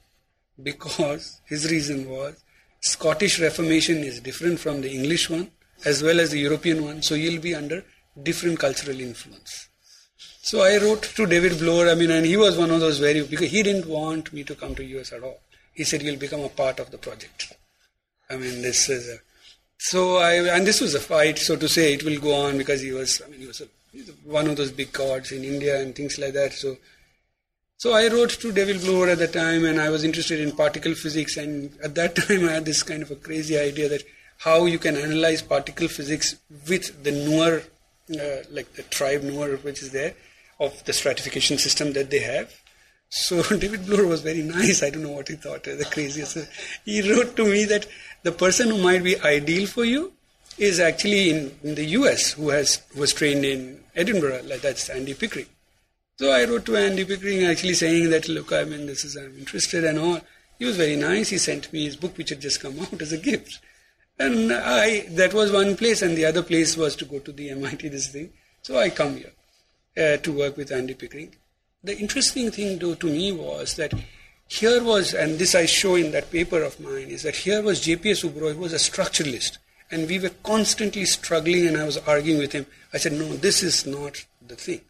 [0.62, 2.42] because his reason was
[2.80, 5.50] Scottish Reformation is different from the English one
[5.84, 7.84] as well as the European one, so you'll be under
[8.22, 9.68] different cultural influence.
[10.16, 13.22] So I wrote to David Bloor, I mean, and he was one of those very,
[13.22, 15.40] because he didn't want me to come to US at all.
[15.74, 17.52] He said, you'll become a part of the project.
[18.30, 19.18] I mean, this is a,
[19.78, 22.80] so I, and this was a fight, so to say, it will go on because
[22.80, 23.68] he was, I mean, he was a,
[24.24, 26.52] one of those big gods in India and things like that.
[26.52, 26.76] So,
[27.78, 30.94] so I wrote to David Bloor at the time and I was interested in particle
[30.94, 34.02] physics and at that time I had this kind of a crazy idea that
[34.38, 36.36] how you can analyze particle physics
[36.68, 37.62] with the newer
[38.10, 40.14] uh, like the tribe Noor, which is there,
[40.60, 42.52] of the stratification system that they have.
[43.10, 44.82] So David Bloor was very nice.
[44.82, 45.64] I don't know what he thought.
[45.64, 46.38] The craziest.
[46.84, 47.86] He wrote to me that
[48.22, 50.12] the person who might be ideal for you
[50.58, 52.32] is actually in, in the U.S.
[52.32, 54.42] who has was trained in Edinburgh.
[54.44, 55.46] Like that's Andy Pickering.
[56.18, 59.38] So I wrote to Andy Pickering actually saying that look, I mean, this is I'm
[59.38, 60.20] interested and all.
[60.58, 61.28] He was very nice.
[61.28, 63.60] He sent me his book, which had just come out as a gift.
[64.18, 67.50] And I, that was one place, and the other place was to go to the
[67.50, 68.32] MIT, this thing.
[68.62, 69.30] So I come here
[69.96, 71.36] uh, to work with Andy Pickering.
[71.84, 73.94] The interesting thing, though, to me was that
[74.48, 77.80] here was, and this I show in that paper of mine, is that here was
[77.80, 78.24] J.P.S.
[78.24, 82.50] Uberoi, who was a structuralist, and we were constantly struggling, and I was arguing with
[82.50, 82.66] him.
[82.92, 84.80] I said, no, this is not the thing.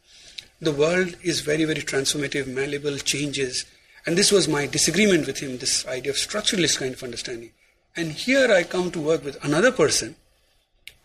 [0.60, 3.64] The world is very, very transformative, malleable, changes.
[4.06, 7.50] And this was my disagreement with him, this idea of structuralist kind of understanding.
[7.96, 10.16] And here I come to work with another person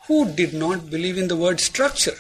[0.07, 2.17] who did not believe in the word structure.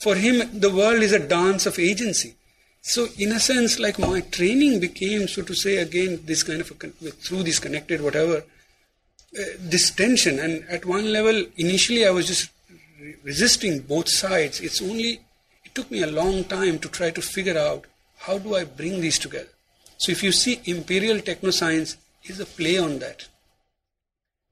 [0.00, 2.34] For him, the world is a dance of agency.
[2.80, 6.70] So, in a sense, like my training became, so to say, again, this kind of
[6.70, 10.40] a, through this connected whatever, uh, this tension.
[10.40, 12.50] And at one level, initially, I was just
[13.22, 14.60] resisting both sides.
[14.60, 15.20] It's only
[15.72, 17.86] it took me a long time to try to figure out
[18.18, 19.48] how do I bring these together.
[19.96, 23.26] So, if you see, imperial technoscience is a play on that.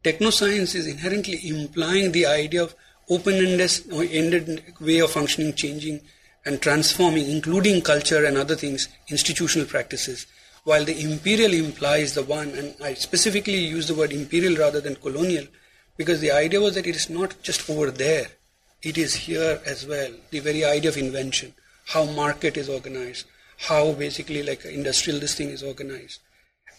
[0.02, 2.74] Technoscience is inherently implying the idea of
[3.10, 6.00] open-ended way of functioning, changing
[6.46, 10.26] and transforming, including culture and other things, institutional practices,
[10.64, 14.94] while the imperial implies the one, and I specifically use the word imperial rather than
[14.94, 15.46] colonial,
[15.98, 18.28] because the idea was that it is not just over there,
[18.82, 20.10] it is here as well.
[20.30, 21.54] The very idea of invention,
[21.86, 23.26] how market is organized,
[23.58, 26.20] how basically like industrial this thing is organized.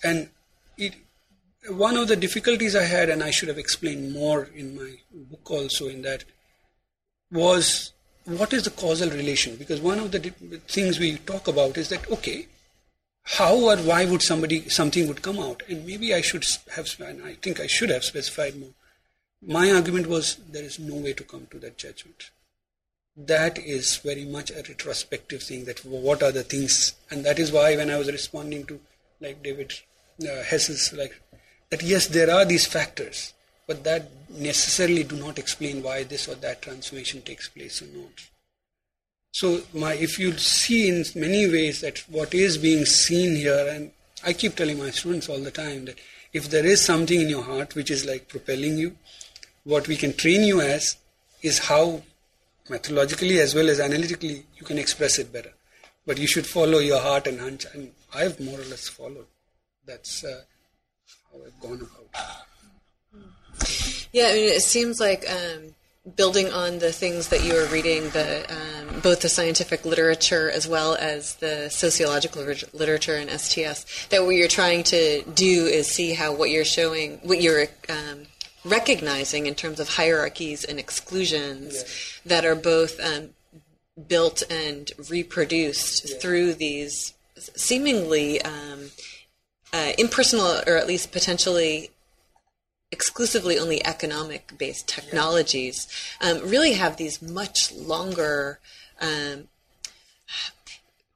[0.03, 0.29] And
[0.77, 0.95] it,
[1.69, 5.51] one of the difficulties I had, and I should have explained more in my book
[5.51, 6.23] also, in that
[7.31, 7.93] was
[8.25, 9.55] what is the causal relation?
[9.55, 10.19] Because one of the
[10.67, 12.47] things we talk about is that okay,
[13.23, 17.33] how or why would somebody something would come out, and maybe I should have, I
[17.41, 18.73] think I should have specified more.
[19.45, 22.29] My argument was there is no way to come to that judgment.
[23.17, 25.65] That is very much a retrospective thing.
[25.65, 28.79] That what are the things, and that is why when I was responding to
[29.19, 29.73] like David
[30.21, 31.19] uh, Hess's like
[31.69, 33.33] that yes, there are these factors,
[33.65, 38.11] but that necessarily do not explain why this or that transformation takes place or not.
[39.33, 43.91] So, my, if you see in many ways that what is being seen here, and
[44.25, 45.99] I keep telling my students all the time that
[46.33, 48.97] if there is something in your heart which is like propelling you,
[49.63, 50.97] what we can train you as
[51.41, 52.01] is how
[52.69, 55.53] methodologically as well as analytically you can express it better.
[56.05, 59.27] But you should follow your heart and hunch, and I've more or less followed.
[59.85, 60.41] That's uh,
[61.31, 62.47] how I've gone about.
[64.11, 65.75] Yeah, I mean, it seems like um,
[66.15, 70.67] building on the things that you were reading, the um, both the scientific literature as
[70.67, 72.43] well as the sociological
[72.73, 77.19] literature in STS, that what you're trying to do is see how what you're showing,
[77.23, 78.25] what you're um,
[78.63, 81.83] recognizing in terms of hierarchies and exclusions
[82.25, 83.29] that are both um,
[84.07, 88.91] built and reproduced through these seemingly um,
[89.73, 91.89] uh, impersonal or at least potentially
[92.91, 95.87] exclusively only economic based technologies
[96.19, 98.59] um, really have these much longer
[98.99, 99.47] um,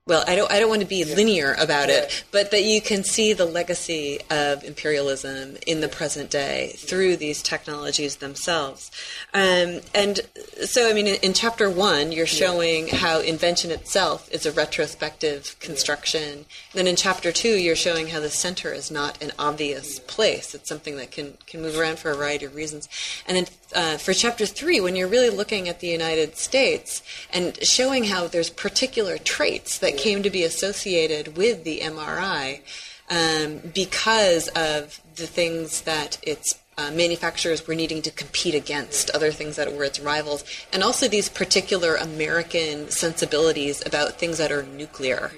[0.07, 3.03] well, I don't, I don't want to be linear about it, but that you can
[3.03, 8.91] see the legacy of imperialism in the present day through these technologies themselves.
[9.33, 10.19] Um, and
[10.63, 15.55] so, I mean, in, in, chapter one, you're showing how invention itself is a retrospective
[15.59, 16.45] construction.
[16.73, 20.53] Then in chapter two, you're showing how the center is not an obvious place.
[20.53, 22.87] It's something that can, can move around for a variety of reasons.
[23.27, 27.01] And then uh, for chapter three, when you're really looking at the United States
[27.31, 32.61] and showing how there's particular traits that came to be associated with the MRI
[33.09, 39.31] um, because of the things that its uh, manufacturers were needing to compete against, other
[39.31, 40.43] things that were its rivals,
[40.73, 45.31] and also these particular American sensibilities about things that are nuclear,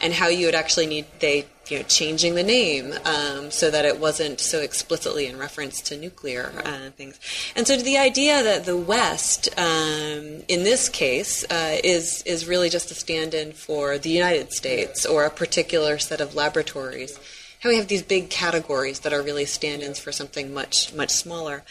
[0.00, 3.84] and how you would actually need they you know changing the name um, so that
[3.84, 7.18] it wasn't so explicitly in reference to nuclear uh, things,
[7.54, 12.68] and so the idea that the West, um, in this case, uh, is is really
[12.68, 17.18] just a stand-in for the United States or a particular set of laboratories
[17.60, 21.64] how we have these big categories that are really stand-ins for something much much smaller.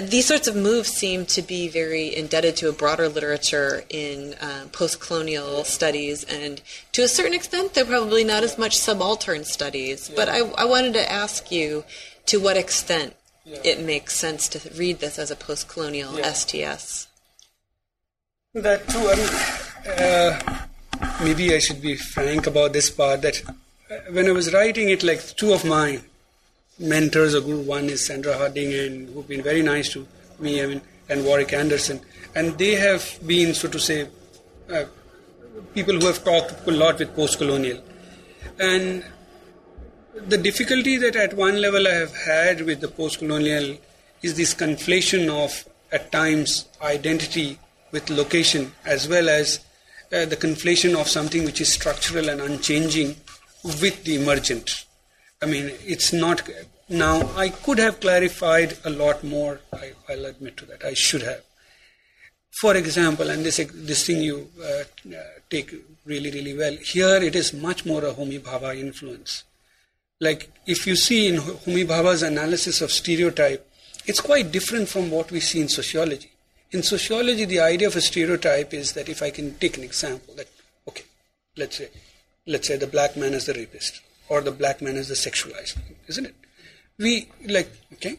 [0.00, 4.66] These sorts of moves seem to be very indebted to a broader literature in uh,
[4.72, 10.08] post-colonial studies, and to a certain extent, they're probably not as much subaltern studies.
[10.08, 10.16] Yeah.
[10.16, 11.84] But I, I, wanted to ask you,
[12.26, 13.14] to what extent
[13.44, 13.58] yeah.
[13.62, 16.32] it makes sense to read this as a post-colonial yeah.
[16.32, 17.06] STS.
[18.54, 18.98] That too.
[18.98, 23.22] I mean, uh, maybe I should be frank about this part.
[23.22, 23.42] That
[24.10, 26.00] when I was writing it, like two of my
[26.78, 30.06] mentors or guru, one is Sandra Harding, and who've been very nice to
[30.38, 32.00] me, I mean, and Warwick Anderson,
[32.34, 34.08] and they have been, so to say,
[34.72, 34.84] uh,
[35.74, 37.80] people who have talked a lot with post-colonial,
[38.58, 39.04] and
[40.14, 43.76] the difficulty that at one level I have had with the post-colonial
[44.22, 47.58] is this conflation of at times identity
[47.92, 49.60] with location as well as
[50.12, 53.16] uh, the conflation of something which is structural and unchanging
[53.64, 54.84] with the emergent.
[55.42, 56.48] I mean, it's not.
[56.88, 59.60] Now, I could have clarified a lot more.
[59.72, 60.84] I, will admit to that.
[60.84, 61.42] I should have.
[62.60, 64.84] For example, and this this thing you uh,
[65.50, 65.74] take
[66.06, 66.72] really really well.
[66.72, 69.44] Here, it is much more a Homi Bhabha influence.
[70.20, 73.68] Like if you see in Homi Bhabha's analysis of stereotype,
[74.06, 76.30] it's quite different from what we see in sociology.
[76.70, 80.34] In sociology, the idea of a stereotype is that if I can take an example,
[80.36, 80.48] that
[80.88, 81.04] okay,
[81.56, 81.88] let's say
[82.46, 85.76] let's say the black man is the rapist or the black man is the sexualized,
[86.08, 86.34] isn't it?
[86.98, 88.18] We like okay.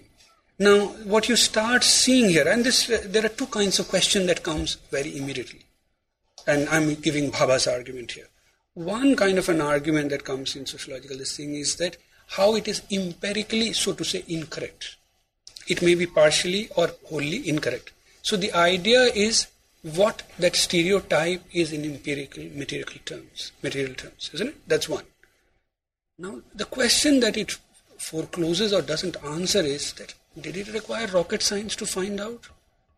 [0.57, 4.25] Now, what you start seeing here, and this, uh, there are two kinds of question
[4.27, 5.65] that comes very immediately,
[6.47, 8.27] and I'm giving Bhabha's argument here.
[8.73, 11.97] One kind of an argument that comes in sociological this thing is that
[12.27, 14.95] how it is empirically, so to say, incorrect.
[15.67, 17.91] It may be partially or wholly incorrect.
[18.21, 19.47] So the idea is
[19.81, 24.67] what that stereotype is in empirical material terms, material terms, isn't it?
[24.67, 25.03] That's one.
[26.18, 27.57] Now, the question that it
[27.97, 32.47] forecloses or doesn't answer is that did it require rocket science to find out?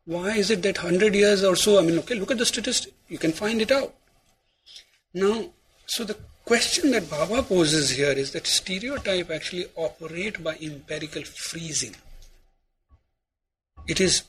[0.05, 2.93] Why is it that 100 years or so, I mean, okay, look at the statistic,
[3.07, 3.93] you can find it out.
[5.13, 5.49] Now,
[5.85, 11.95] so the question that Bhabha poses here is that stereotype actually operate by empirical freezing.
[13.87, 14.23] It is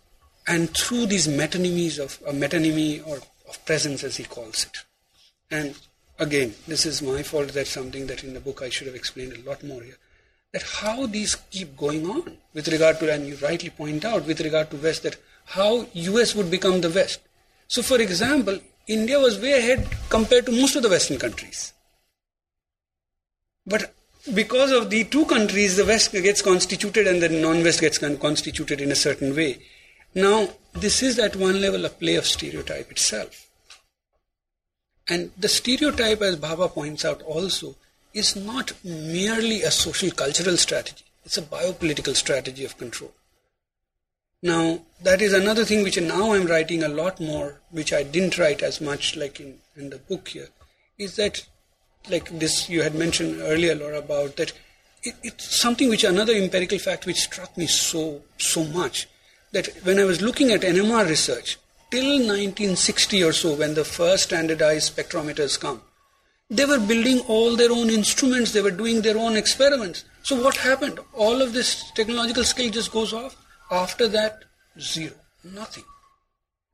[0.46, 3.18] and through these metonymies of a metonymy or
[3.48, 4.84] of presence as he calls it.
[5.50, 5.78] And
[6.18, 7.48] again, this is my fault.
[7.48, 9.98] That's something that in the book I should have explained a lot more here.
[10.52, 14.40] That how these keep going on with regard to, and you rightly point out with
[14.40, 17.20] regard to West, that how US would become the West.
[17.66, 21.74] So, for example, India was way ahead compared to most of the Western countries.
[23.66, 23.94] But
[24.34, 28.90] because of the two countries, the West gets constituted and the non-West gets constituted in
[28.90, 29.58] a certain way.
[30.14, 33.47] Now, this is at one level a play of stereotype itself.
[35.08, 37.76] And the stereotype, as Bhabha points out also,
[38.12, 43.12] is not merely a social cultural strategy, it's a biopolitical strategy of control.
[44.42, 48.38] Now, that is another thing which now I'm writing a lot more, which I didn't
[48.38, 50.48] write as much like in, in the book here,
[50.96, 51.44] is that,
[52.08, 54.52] like this you had mentioned earlier, Laura, about that
[55.02, 59.08] it, it's something which another empirical fact which struck me so, so much
[59.52, 61.58] that when I was looking at NMR research,
[61.90, 65.82] till 1960 or so, when the first standardized spectrometers come,
[66.50, 70.04] they were building all their own instruments, they were doing their own experiments.
[70.22, 70.98] So what happened?
[71.14, 73.36] All of this technological skill just goes off.
[73.70, 74.44] After that,
[74.80, 75.14] zero,
[75.44, 75.84] nothing.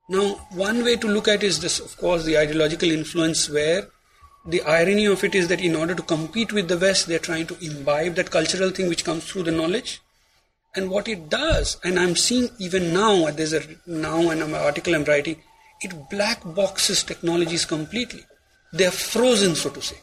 [0.09, 3.89] Now, one way to look at is this, of course, the ideological influence where
[4.47, 7.47] the irony of it is that in order to compete with the West, they're trying
[7.47, 10.03] to imbibe that cultural thing which comes through the knowledge
[10.77, 15.05] And what it does, and I'm seeing even now, there's a now an article I'm
[15.05, 15.41] writing,
[15.81, 18.25] it black boxes technologies completely.
[18.73, 19.97] They're frozen, so to say.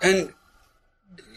[0.00, 0.32] And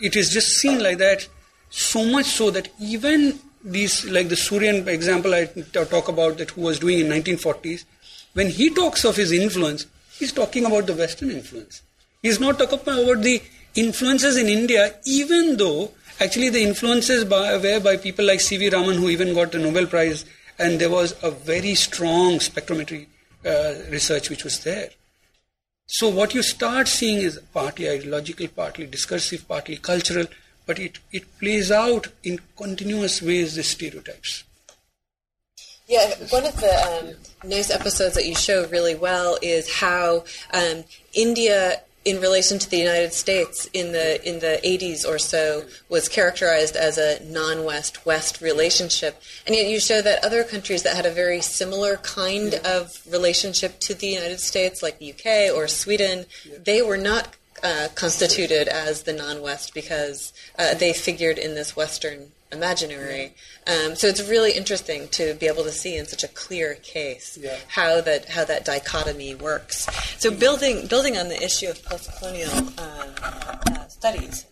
[0.03, 1.27] it is just seen like that,
[1.71, 6.61] so much so that even these, like the Surian example I talk about that who
[6.61, 7.85] was doing in 1940s,
[8.33, 11.81] when he talks of his influence, he's talking about the Western influence.
[12.21, 13.41] He's not talking about the
[13.73, 18.69] influences in India, even though actually the influences by, were by people like C.V.
[18.69, 20.23] Raman, who even got the Nobel Prize,
[20.59, 23.07] and there was a very strong spectrometry
[23.45, 24.89] uh, research which was there.
[25.87, 30.27] So what you start seeing is partly ideological, partly discursive, partly cultural,
[30.65, 34.43] but it, it plays out in continuous ways the stereotypes.
[35.87, 40.85] Yeah, one of the um, nice episodes that you show really well is how um,
[41.13, 46.09] India in relation to the United States in the in the 80s or so was
[46.09, 51.05] characterized as a non-West West relationship, and yet you show that other countries that had
[51.05, 52.77] a very similar kind yeah.
[52.77, 56.57] of relationship to the United States, like the UK or Sweden, yeah.
[56.63, 62.31] they were not uh, constituted as the non-West because uh, they figured in this Western
[62.51, 63.33] imaginary.
[63.67, 67.37] Um, so it's really interesting to be able to see in such a clear case
[67.41, 67.57] yeah.
[67.67, 69.87] how that how that dichotomy works.
[70.19, 74.45] So building building on the issue of post-colonial uh, uh, studies,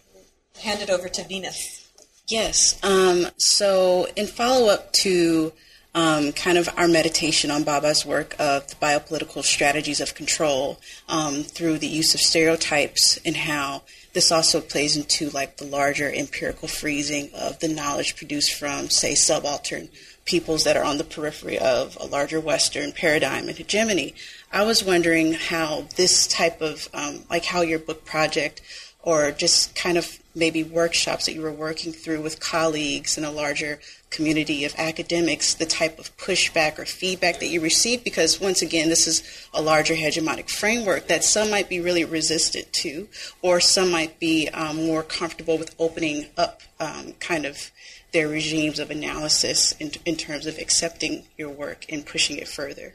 [0.62, 1.88] hand it over to Venus.
[2.28, 2.80] Yes.
[2.84, 5.52] Um, so in follow up to
[5.96, 11.44] um, kind of our meditation on Bhabha's work of the biopolitical strategies of control um,
[11.44, 13.82] through the use of stereotypes and how
[14.20, 19.16] this also plays into like the larger empirical freezing of the knowledge produced from, say,
[19.16, 19.88] subaltern
[20.26, 24.14] peoples that are on the periphery of a larger Western paradigm and hegemony.
[24.52, 28.60] I was wondering how this type of, um, like how your book project
[29.04, 33.32] or just kind of maybe workshops that you were working through with colleagues in a
[33.32, 33.80] larger
[34.10, 38.90] community of academics, the type of pushback or feedback that you receive because once again,
[38.90, 43.08] this is a larger hegemonic framework that some might be really resistant to,
[43.42, 47.72] or some might be um, more comfortable with opening up um, kind of
[48.12, 52.94] their regimes of analysis in, in terms of accepting your work and pushing it further.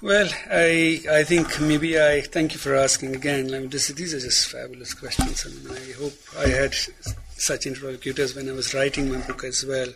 [0.00, 3.52] Well, I I think maybe I thank you for asking again.
[3.52, 6.72] I mean, this, these are just fabulous questions, and I hope I had
[7.40, 9.88] such interlocutors when I was writing my book as well.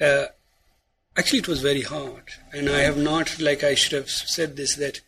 [0.00, 0.26] Uh,
[1.16, 4.76] actually, it was very hard, and I have not, like I should have said this,
[4.76, 5.00] that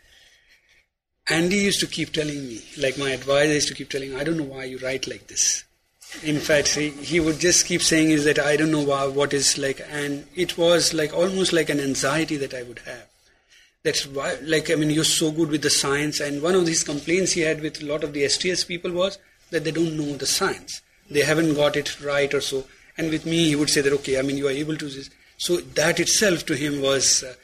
[1.28, 4.24] Andy used to keep telling me, like my advisor used to keep telling me, I
[4.24, 5.64] don't know why you write like this.
[6.22, 9.32] In fact, he, he would just keep saying is that I don't know why, what
[9.32, 13.08] is like, and it was like almost like an anxiety that I would have.
[13.82, 16.84] That's why, like, I mean, you're so good with the science, and one of these
[16.84, 19.18] complaints he had with a lot of the STS people was
[19.50, 22.64] that they don't know the science they haven't got it right or so.
[22.96, 24.88] And with me, he would say that, okay, I mean, you are able to.
[24.88, 25.10] this.
[25.36, 27.34] So that itself to him was, uh,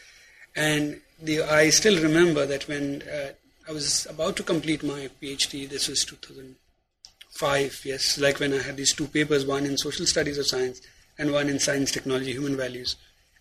[0.55, 3.33] and the, I still remember that when uh,
[3.69, 8.77] I was about to complete my PhD, this was 2005, yes, like when I had
[8.77, 10.81] these two papers, one in social studies of science
[11.19, 12.97] and one in science, technology, human values.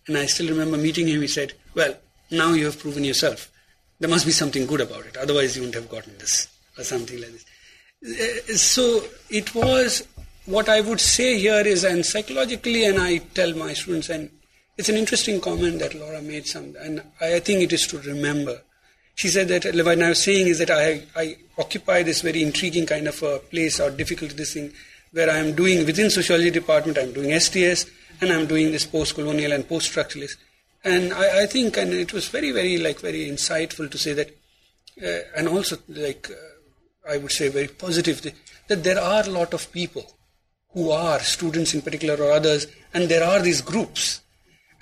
[0.06, 1.96] And I still remember meeting him, he said, well,
[2.30, 3.50] now you have proven yourself.
[3.98, 7.20] There must be something good about it, otherwise you wouldn't have gotten this, or something
[7.20, 7.44] like this.
[8.06, 10.06] Uh, so it was
[10.46, 14.30] what I would say here is, and psychologically, and I tell my students, and
[14.76, 18.62] it's an interesting comment that Laura made, some, and I think it is to remember.
[19.14, 22.86] She said that what I was saying is that I, I occupy this very intriguing
[22.86, 24.72] kind of a place or difficult this thing
[25.12, 27.86] where I am doing within sociology department, I'm doing STS,
[28.20, 30.36] and I'm doing this post-colonial and post-structuralist.
[30.84, 34.30] And I, I, think, and it was very, very, like, very insightful to say that,
[35.02, 36.34] uh, and also, like, uh,
[37.08, 38.22] I would say very positive,
[38.68, 40.12] that there are a lot of people
[40.72, 44.20] who are students in particular or others, and there are these groups.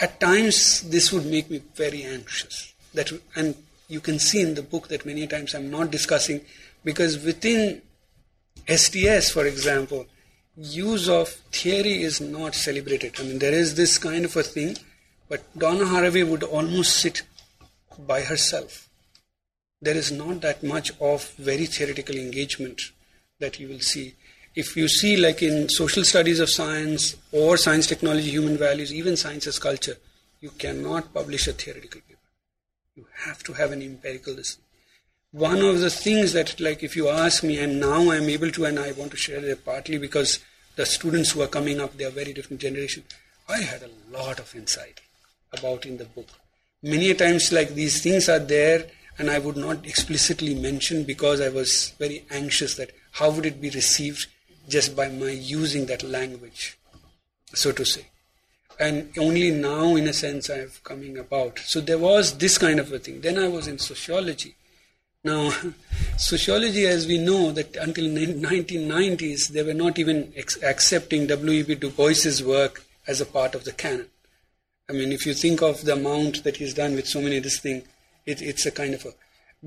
[0.01, 2.75] At times, this would make me very anxious.
[2.95, 3.55] That and
[3.89, 6.43] you can see in the book that many times I'm not discussing
[6.85, 7.83] because within
[8.69, 10.07] STS, for example,
[10.57, 13.15] use of theory is not celebrated.
[13.19, 14.77] I mean, there is this kind of a thing,
[15.29, 17.23] but Donna Haraway would almost sit
[18.07, 18.88] by herself.
[19.81, 22.81] There is not that much of very theoretical engagement
[23.39, 24.15] that you will see.
[24.55, 29.17] If you see like in social studies of science or science technology human values even
[29.17, 29.97] science as culture
[30.41, 32.21] you cannot publish a theoretical paper.
[32.97, 34.63] You have to have an empirical listen
[35.31, 38.65] one of the things that like if you ask me and now i'm able to
[38.65, 40.39] and i want to share it partly because
[40.79, 43.03] the students who are coming up they are very different generation.
[43.49, 45.01] I had a lot of insight
[45.53, 46.29] about in the book.
[46.83, 48.87] Many times like these things are there
[49.19, 53.61] and i would not explicitly mention because i was very anxious that how would it
[53.61, 54.27] be received
[54.69, 56.79] just by my using that language,
[57.55, 58.07] so to say.
[58.79, 61.59] And only now, in a sense, I've coming about.
[61.61, 63.23] So there was this kind of a thing.
[63.23, 64.55] Then I was in sociology.
[65.25, 65.51] Now,
[66.17, 71.75] sociology, as we know, that until 1990s, they were not even ex- accepting W.E.B.
[71.77, 74.07] Du Bois's work as a part of the canon.
[74.89, 77.43] I mean, if you think of the amount that he's done with so many of
[77.43, 77.83] this thing,
[78.29, 79.13] it, it's a kind of a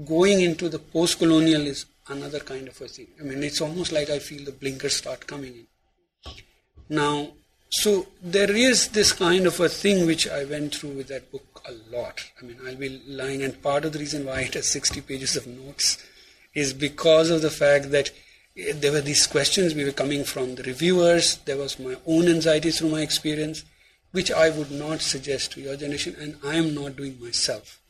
[0.05, 3.07] going into the post-colonial is another kind of a thing.
[3.20, 5.68] I mean, it's almost like I feel the blinkers start coming in.
[6.89, 7.32] Now,
[7.70, 11.64] so there is this kind of a thing which I went through with that book
[11.68, 12.22] a lot.
[12.41, 15.36] I mean, I'll be lying, and part of the reason why it has 60 pages
[15.36, 15.97] of notes
[16.53, 18.12] is because of the fact that
[18.57, 21.38] eh, there were these questions we were coming from the reviewers.
[21.45, 23.64] There was my own anxiety through my experience,
[24.12, 27.81] which I would not suggest to your generation, and I am not doing myself.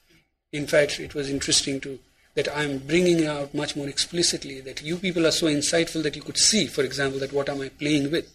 [0.52, 1.99] In fact, it was interesting to
[2.36, 6.22] that I'm bringing out much more explicitly that you people are so insightful that you
[6.22, 8.32] could see, for example, that what am I playing with.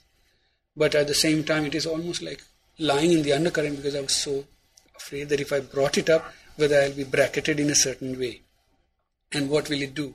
[0.77, 2.43] But at the same time, it is almost like
[2.79, 4.45] lying in the undercurrent because I was so
[4.95, 8.43] afraid that if I brought it up, whether I'll be bracketed in a certain way.
[9.33, 10.15] And what will it do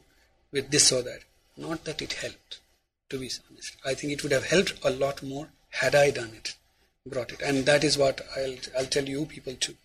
[0.52, 1.22] with this or that?
[1.58, 2.60] Not that it helped,
[3.10, 3.76] to be honest.
[3.86, 6.56] I think it would have helped a lot more had I done it,
[7.06, 7.42] brought it.
[7.42, 9.76] And that is what I'll, I'll tell you people too.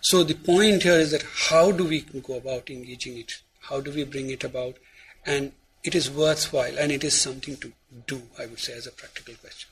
[0.00, 3.42] So the point here is that how do we go about engaging it?
[3.60, 4.76] How do we bring it about?
[5.24, 5.52] And
[5.84, 7.72] it is worthwhile and it is something to
[8.06, 9.70] do, I would say, as a practical question.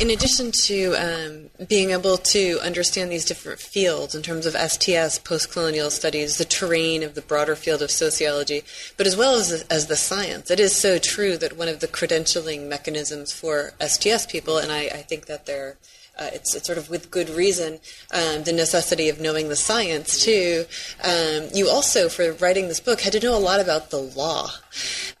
[0.00, 5.20] In addition to um, being able to understand these different fields in terms of STS,
[5.20, 8.64] post-colonial studies, the terrain of the broader field of sociology,
[8.96, 11.86] but as well as as the science, it is so true that one of the
[11.86, 15.78] credentialing mechanisms for STS people, and I, I think that they're
[16.18, 17.80] uh, it's, it's, sort of with good reason
[18.12, 20.64] um, the necessity of knowing the science too.
[21.02, 24.44] Um, you also, for writing this book, had to know a lot about the law,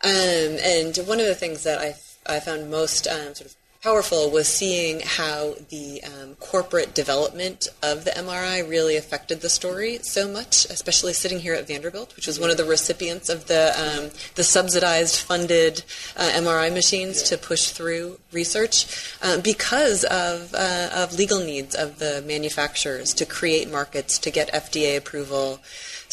[0.04, 4.30] um, and one of the things that I I found most um, sort of powerful
[4.30, 10.26] was seeing how the um, corporate development of the MRI really affected the story so
[10.26, 14.10] much, especially sitting here at Vanderbilt, which was one of the recipients of the um,
[14.36, 15.84] the subsidized, funded
[16.16, 18.86] uh, MRI machines to push through research
[19.20, 24.50] um, because of uh, of legal needs of the manufacturers to create markets to get
[24.50, 25.60] FDA approval.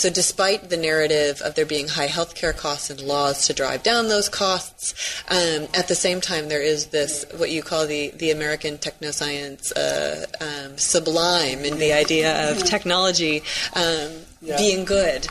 [0.01, 4.07] So, despite the narrative of there being high healthcare costs and laws to drive down
[4.07, 4.95] those costs,
[5.29, 9.71] um, at the same time, there is this what you call the, the American technoscience
[9.75, 13.43] uh, um, sublime in the idea of technology
[13.75, 14.57] um, yeah.
[14.57, 15.27] being good.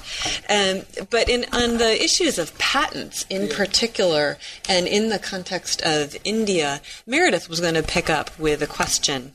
[0.48, 3.56] Um, but in, on the issues of patents in yeah.
[3.56, 8.68] particular, and in the context of India, Meredith was going to pick up with a
[8.68, 9.32] question.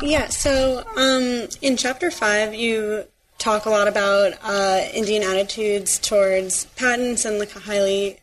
[0.00, 3.04] Yeah, so um, in chapter five, you
[3.38, 8.18] talk a lot about uh, Indian attitudes towards patents and a highly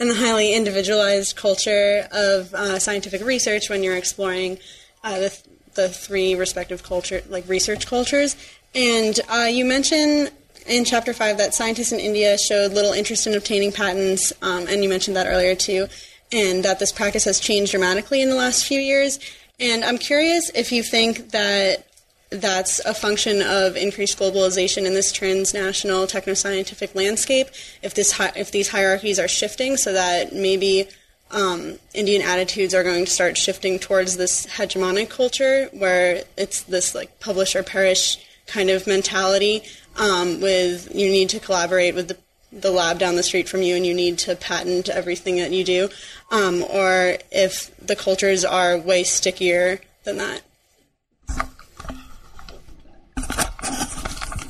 [0.00, 4.58] and the highly individualized culture of uh, scientific research when you're exploring
[5.04, 5.42] uh, the,
[5.74, 8.36] the three respective culture like research cultures.
[8.74, 10.28] And uh, you mention
[10.66, 14.82] in chapter five that scientists in India showed little interest in obtaining patents, um, and
[14.82, 15.86] you mentioned that earlier too,
[16.32, 19.18] and that this practice has changed dramatically in the last few years.
[19.60, 21.84] And I'm curious if you think that
[22.30, 27.48] that's a function of increased globalization in this transnational technoscientific landscape.
[27.82, 30.88] If this hi- if these hierarchies are shifting, so that maybe
[31.30, 36.94] um, Indian attitudes are going to start shifting towards this hegemonic culture, where it's this
[36.94, 39.62] like publish or perish kind of mentality.
[39.96, 42.18] Um, with you need to collaborate with the
[42.60, 45.64] the lab down the street from you and you need to patent everything that you
[45.64, 45.88] do,
[46.30, 50.42] um, or if the cultures are way stickier than that.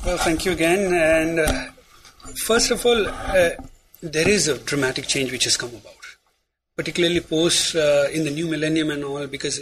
[0.05, 0.93] Well, thank you again.
[0.93, 1.67] And uh,
[2.45, 3.51] first of all, uh,
[4.01, 5.93] there is a dramatic change which has come about,
[6.75, 9.61] particularly post uh, in the new millennium and all, because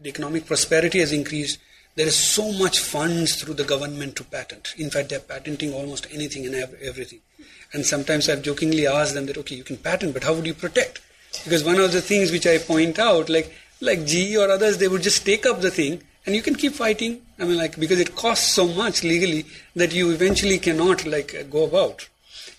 [0.00, 1.58] the economic prosperity has increased.
[1.94, 4.72] There is so much funds through the government to patent.
[4.78, 7.20] In fact, they're patenting almost anything and everything.
[7.72, 10.54] And sometimes I've jokingly asked them that, okay, you can patent, but how would you
[10.54, 11.00] protect?
[11.44, 14.88] Because one of the things which I point out, like like GE or others, they
[14.88, 17.20] would just take up the thing and you can keep fighting.
[17.38, 19.44] I mean, like because it costs so much legally
[19.74, 22.08] that you eventually cannot like go about.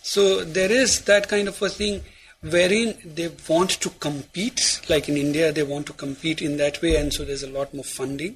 [0.01, 2.01] So there is that kind of a thing
[2.41, 4.81] wherein they want to compete.
[4.89, 7.73] Like in India, they want to compete in that way, and so there's a lot
[7.73, 8.35] more funding.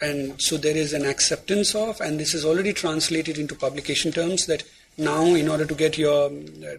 [0.00, 4.46] And so there is an acceptance of, and this is already translated into publication terms
[4.46, 4.62] that
[5.00, 6.76] now in order to get your uh,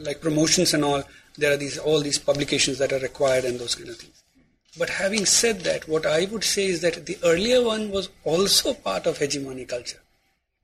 [0.00, 1.02] like promotions and all
[1.36, 4.24] there are these all these publications that are required and those kind of things
[4.76, 8.74] But having said that, what I would say is that the earlier one was also
[8.74, 10.00] part of hegemony culture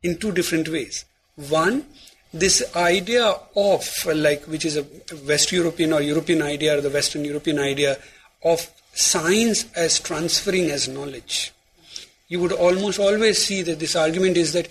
[0.03, 1.05] in two different ways.
[1.37, 1.87] One,
[2.33, 4.87] this idea of, like, which is a
[5.27, 7.99] West European or European idea or the Western European idea
[8.43, 11.53] of science as transferring as knowledge.
[12.29, 14.69] You would almost always see that this argument is that,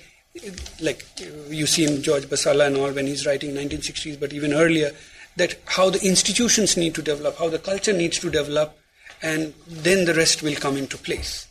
[0.82, 1.06] like
[1.50, 4.92] you see in George Basalla and all when he's writing 1960s, but even earlier,
[5.36, 8.78] that how the institutions need to develop, how the culture needs to develop,
[9.22, 11.48] and then the rest will come into place.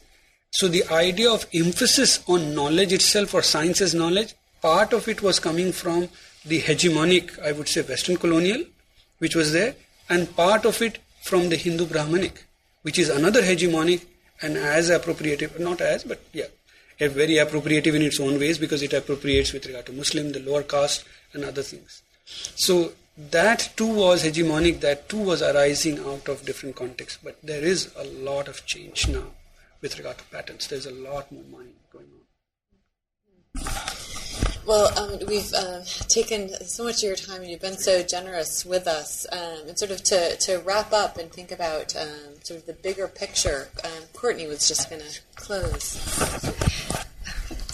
[0.51, 5.23] So the idea of emphasis on knowledge itself or science as knowledge, part of it
[5.23, 6.09] was coming from
[6.45, 8.65] the hegemonic, I would say, Western colonial,
[9.19, 9.75] which was there,
[10.09, 12.45] and part of it from the Hindu Brahmanic,
[12.83, 14.07] which is another hegemonic
[14.41, 16.47] and as appropriative, not as, but yeah,
[17.07, 20.65] very appropriative in its own ways because it appropriates with regard to Muslim, the lower
[20.65, 22.03] caste, and other things.
[22.57, 27.19] So that too was hegemonic, that too was arising out of different contexts.
[27.23, 29.27] But there is a lot of change now
[29.81, 30.67] with regard to patterns.
[30.67, 33.69] There's a lot more money going on.
[34.69, 38.67] Well, um, we've uh, taken so much of your time, and you've been so generous
[38.67, 39.27] with us.
[39.33, 42.75] Um, and sort of to, to wrap up and think about um, sort of the
[42.75, 46.88] bigger picture, um, Courtney was just going to close.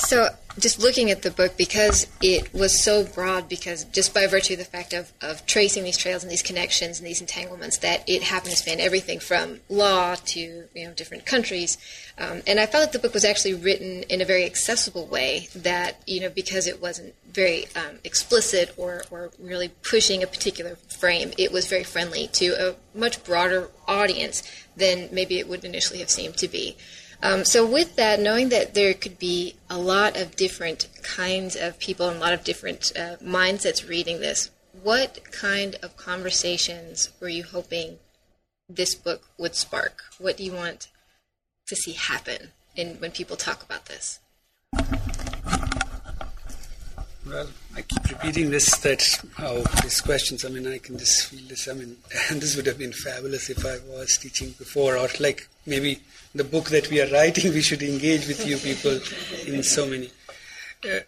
[0.05, 0.29] So,
[0.59, 4.61] just looking at the book, because it was so broad, because just by virtue of
[4.61, 8.23] the fact of, of tracing these trails and these connections and these entanglements, that it
[8.23, 10.41] happened to span everything from law to
[10.75, 11.79] you know different countries.
[12.19, 15.49] Um, and I felt that the book was actually written in a very accessible way.
[15.57, 20.77] That you know because it wasn't very um, explicit or, or really pushing a particular
[20.99, 24.43] frame, it was very friendly to a much broader audience
[24.77, 26.77] than maybe it would initially have seemed to be.
[27.25, 31.79] Um, so, with that, knowing that there could be a lot of different kinds of
[31.79, 34.51] people and a lot of different uh, mindsets reading this,
[34.83, 37.99] what kind of conversations were you hoping
[38.69, 40.03] this book would spark?
[40.19, 40.89] What do you want
[41.67, 44.21] to see happen in, when people talk about this?
[47.27, 49.03] Well, I keep repeating this that
[49.37, 50.45] how these questions.
[50.45, 51.69] I mean, I can just feel this.
[51.69, 51.97] I mean,
[52.31, 56.01] and this would have been fabulous if I was teaching before, or like maybe
[56.35, 59.01] the book that we are writing, we should engage with you people
[59.47, 60.11] in so many.
[60.85, 61.01] Uh,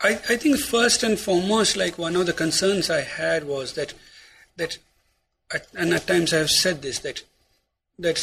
[0.00, 3.92] I, I think first and foremost, like one of the concerns I had was that
[4.56, 4.78] that,
[5.74, 7.22] and at times I have said this that
[7.98, 8.18] that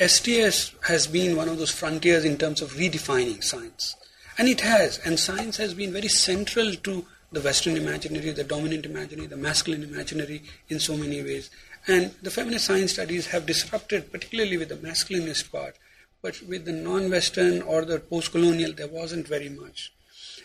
[0.00, 3.94] STS has been one of those frontiers in terms of redefining science.
[4.38, 4.98] And it has.
[4.98, 9.82] And science has been very central to the Western imaginary, the dominant imaginary, the masculine
[9.82, 11.50] imaginary in so many ways.
[11.86, 15.76] And the feminist science studies have disrupted, particularly with the masculinist part.
[16.22, 19.92] But with the non Western or the post colonial, there wasn't very much.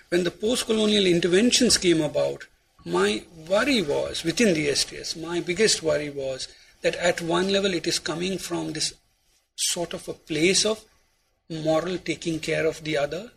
[0.10, 2.48] When the post colonial interventions came about,
[2.86, 6.48] my worry was, within the STS, my biggest worry was
[6.82, 8.94] that at one level it is coming from this
[9.56, 10.84] sort of a place of
[11.50, 13.32] moral taking care of the other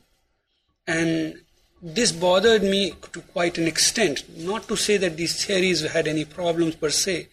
[0.87, 1.41] and
[1.83, 4.25] this bothered me to quite an extent.
[4.37, 7.29] Not to say that these theories had any problems per se,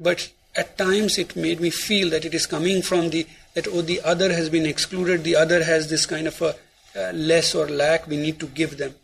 [0.00, 3.80] but at times it made me feel that it is coming from the that oh
[3.80, 6.54] the other has been excluded, the other has this kind of a
[6.96, 8.94] uh, less or lack we need to give them.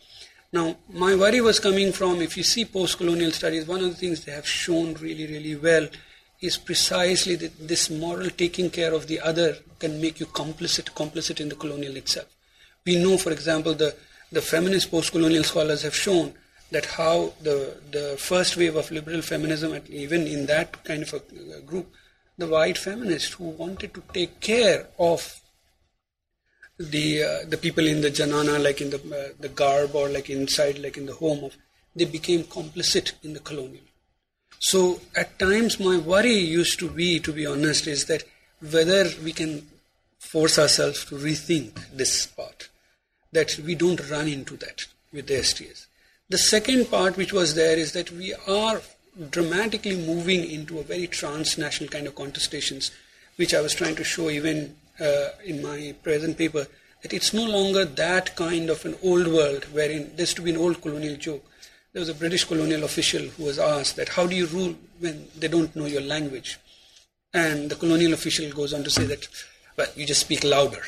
[0.52, 4.24] Now my worry was coming from if you see post-colonial studies, one of the things
[4.24, 5.88] they have shown really really well
[6.40, 11.40] is precisely that this moral taking care of the other can make you complicit complicit
[11.40, 12.26] in the colonial itself.
[12.84, 13.94] We know, for example, the,
[14.30, 16.34] the feminist post-colonial scholars have shown
[16.72, 21.60] that how the, the first wave of liberal feminism, even in that kind of a,
[21.60, 21.92] group,
[22.38, 25.38] the white feminists who wanted to take care of
[26.78, 30.30] the uh, the people in the janana, like in the uh, the garb or like
[30.30, 31.56] inside, like in the home of,
[31.94, 33.84] they became complicit in the colonial.
[34.58, 38.24] So at times, my worry used to be, to be honest, is that
[38.60, 39.68] whether we can
[40.18, 42.68] force ourselves to rethink this part
[43.32, 45.86] that we don't run into that with the STS.
[46.28, 48.80] The second part which was there is that we are
[49.30, 52.90] dramatically moving into a very transnational kind of contestations,
[53.36, 56.66] which I was trying to show even uh, in my present paper,
[57.02, 60.50] that it's no longer that kind of an old world wherein there used to be
[60.50, 61.44] an old colonial joke.
[61.92, 65.26] There was a British colonial official who was asked that how do you rule when
[65.38, 66.58] they don't know your language?
[67.34, 69.26] And the colonial official goes on to say that,
[69.76, 70.82] well, you just speak louder.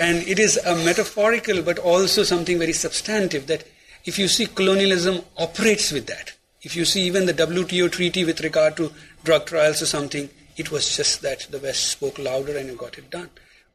[0.00, 3.64] And it is a metaphorical but also something very substantive that
[4.04, 6.32] if you see colonialism operates with that.
[6.62, 10.70] If you see even the WTO treaty with regard to drug trials or something, it
[10.70, 13.30] was just that the West spoke louder and you got it done.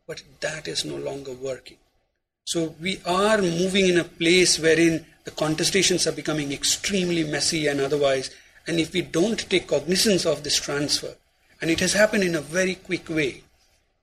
[0.05, 1.77] But that is no longer working.
[2.45, 7.79] So we are moving in a place wherein the contestations are becoming extremely messy and
[7.79, 8.31] otherwise.
[8.67, 11.15] And if we don't take cognizance of this transfer,
[11.61, 13.42] and it has happened in a very quick way,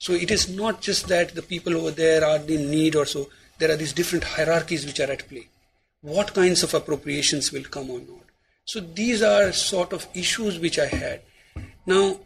[0.00, 3.28] So it is not just that the people over there are in need or so.
[3.58, 5.46] There are these different hierarchies which are at play.
[6.00, 8.24] What kinds of appropriations will come or not?
[8.64, 11.20] So these are sort of issues which I had.
[11.84, 12.18] Now,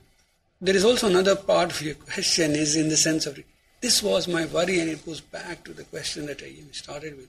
[0.60, 3.38] there is also another part of your question is in the sense of
[3.80, 7.28] this was my worry and it goes back to the question that I started with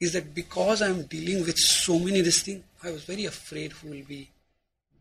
[0.00, 3.90] is that because I'm dealing with so many this thing, I was very afraid who
[3.90, 4.28] will be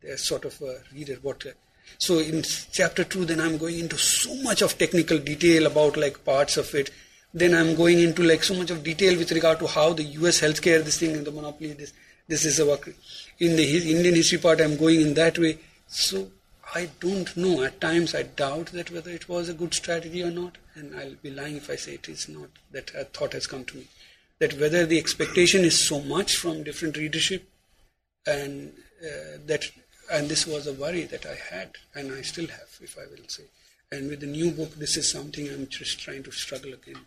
[0.01, 1.17] the sort of uh, a reader.
[1.21, 1.49] What uh,
[1.97, 6.23] so in chapter two, then I'm going into so much of technical detail about like
[6.23, 6.91] parts of it.
[7.33, 10.41] Then I'm going into like so much of detail with regard to how the U.S.
[10.41, 11.93] healthcare, this thing, and the monopoly, this
[12.27, 12.89] this is a work.
[13.39, 15.59] In the Indian history part, I'm going in that way.
[15.87, 16.31] So
[16.73, 17.63] I don't know.
[17.63, 21.15] At times, I doubt that whether it was a good strategy or not, and I'll
[21.21, 22.49] be lying if I say it is not.
[22.71, 23.87] That a thought has come to me
[24.39, 27.49] that whether the expectation is so much from different readership,
[28.25, 29.63] and uh, that
[30.11, 33.27] and this was a worry that I had, and I still have, if I will
[33.27, 33.43] say.
[33.91, 37.05] And with the new book, this is something I'm just trying to struggle again.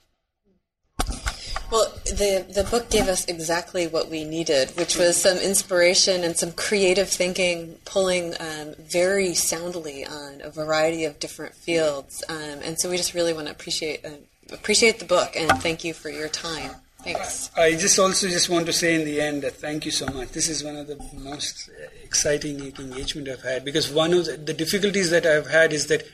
[1.71, 6.37] Well, the the book gave us exactly what we needed, which was some inspiration and
[6.37, 12.25] some creative thinking, pulling um, very soundly on a variety of different fields.
[12.29, 14.11] Um, and so we just really want to appreciate uh,
[14.53, 16.73] appreciate the book and thank you for your time.
[17.03, 17.51] Thanks.
[17.57, 20.33] I just also just want to say in the end that thank you so much.
[20.33, 21.71] This is one of the most
[22.05, 26.05] exciting engagement I've had because one of the, the difficulties that I've had is that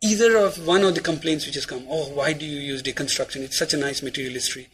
[0.00, 3.42] either of one of the complaints which has come, oh, why do you use deconstruction?
[3.42, 4.68] It's such a nice material history,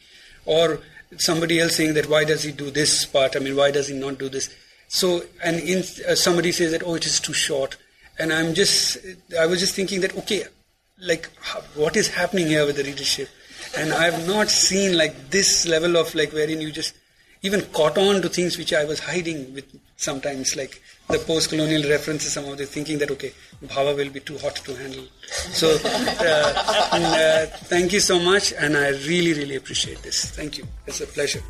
[0.44, 0.80] or
[1.16, 3.36] somebody else saying that why does he do this part?
[3.36, 4.54] I mean, why does he not do this?
[4.88, 5.78] So, and in,
[6.08, 7.76] uh, somebody says that oh, it is too short,
[8.18, 8.98] and I'm just,
[9.38, 10.44] I was just thinking that okay,
[11.00, 11.30] like
[11.74, 13.28] what is happening here with the readership?
[13.76, 16.94] And I have not seen like this level of like wherein you just
[17.42, 19.64] even caught on to things which I was hiding with
[19.96, 23.32] sometimes like the post-colonial references some of the thinking that okay
[23.64, 25.04] Bhabha will be too hot to handle.
[25.28, 30.30] So uh, and, uh, thank you so much and I really really appreciate this.
[30.30, 30.64] Thank you.
[30.86, 31.42] It's a pleasure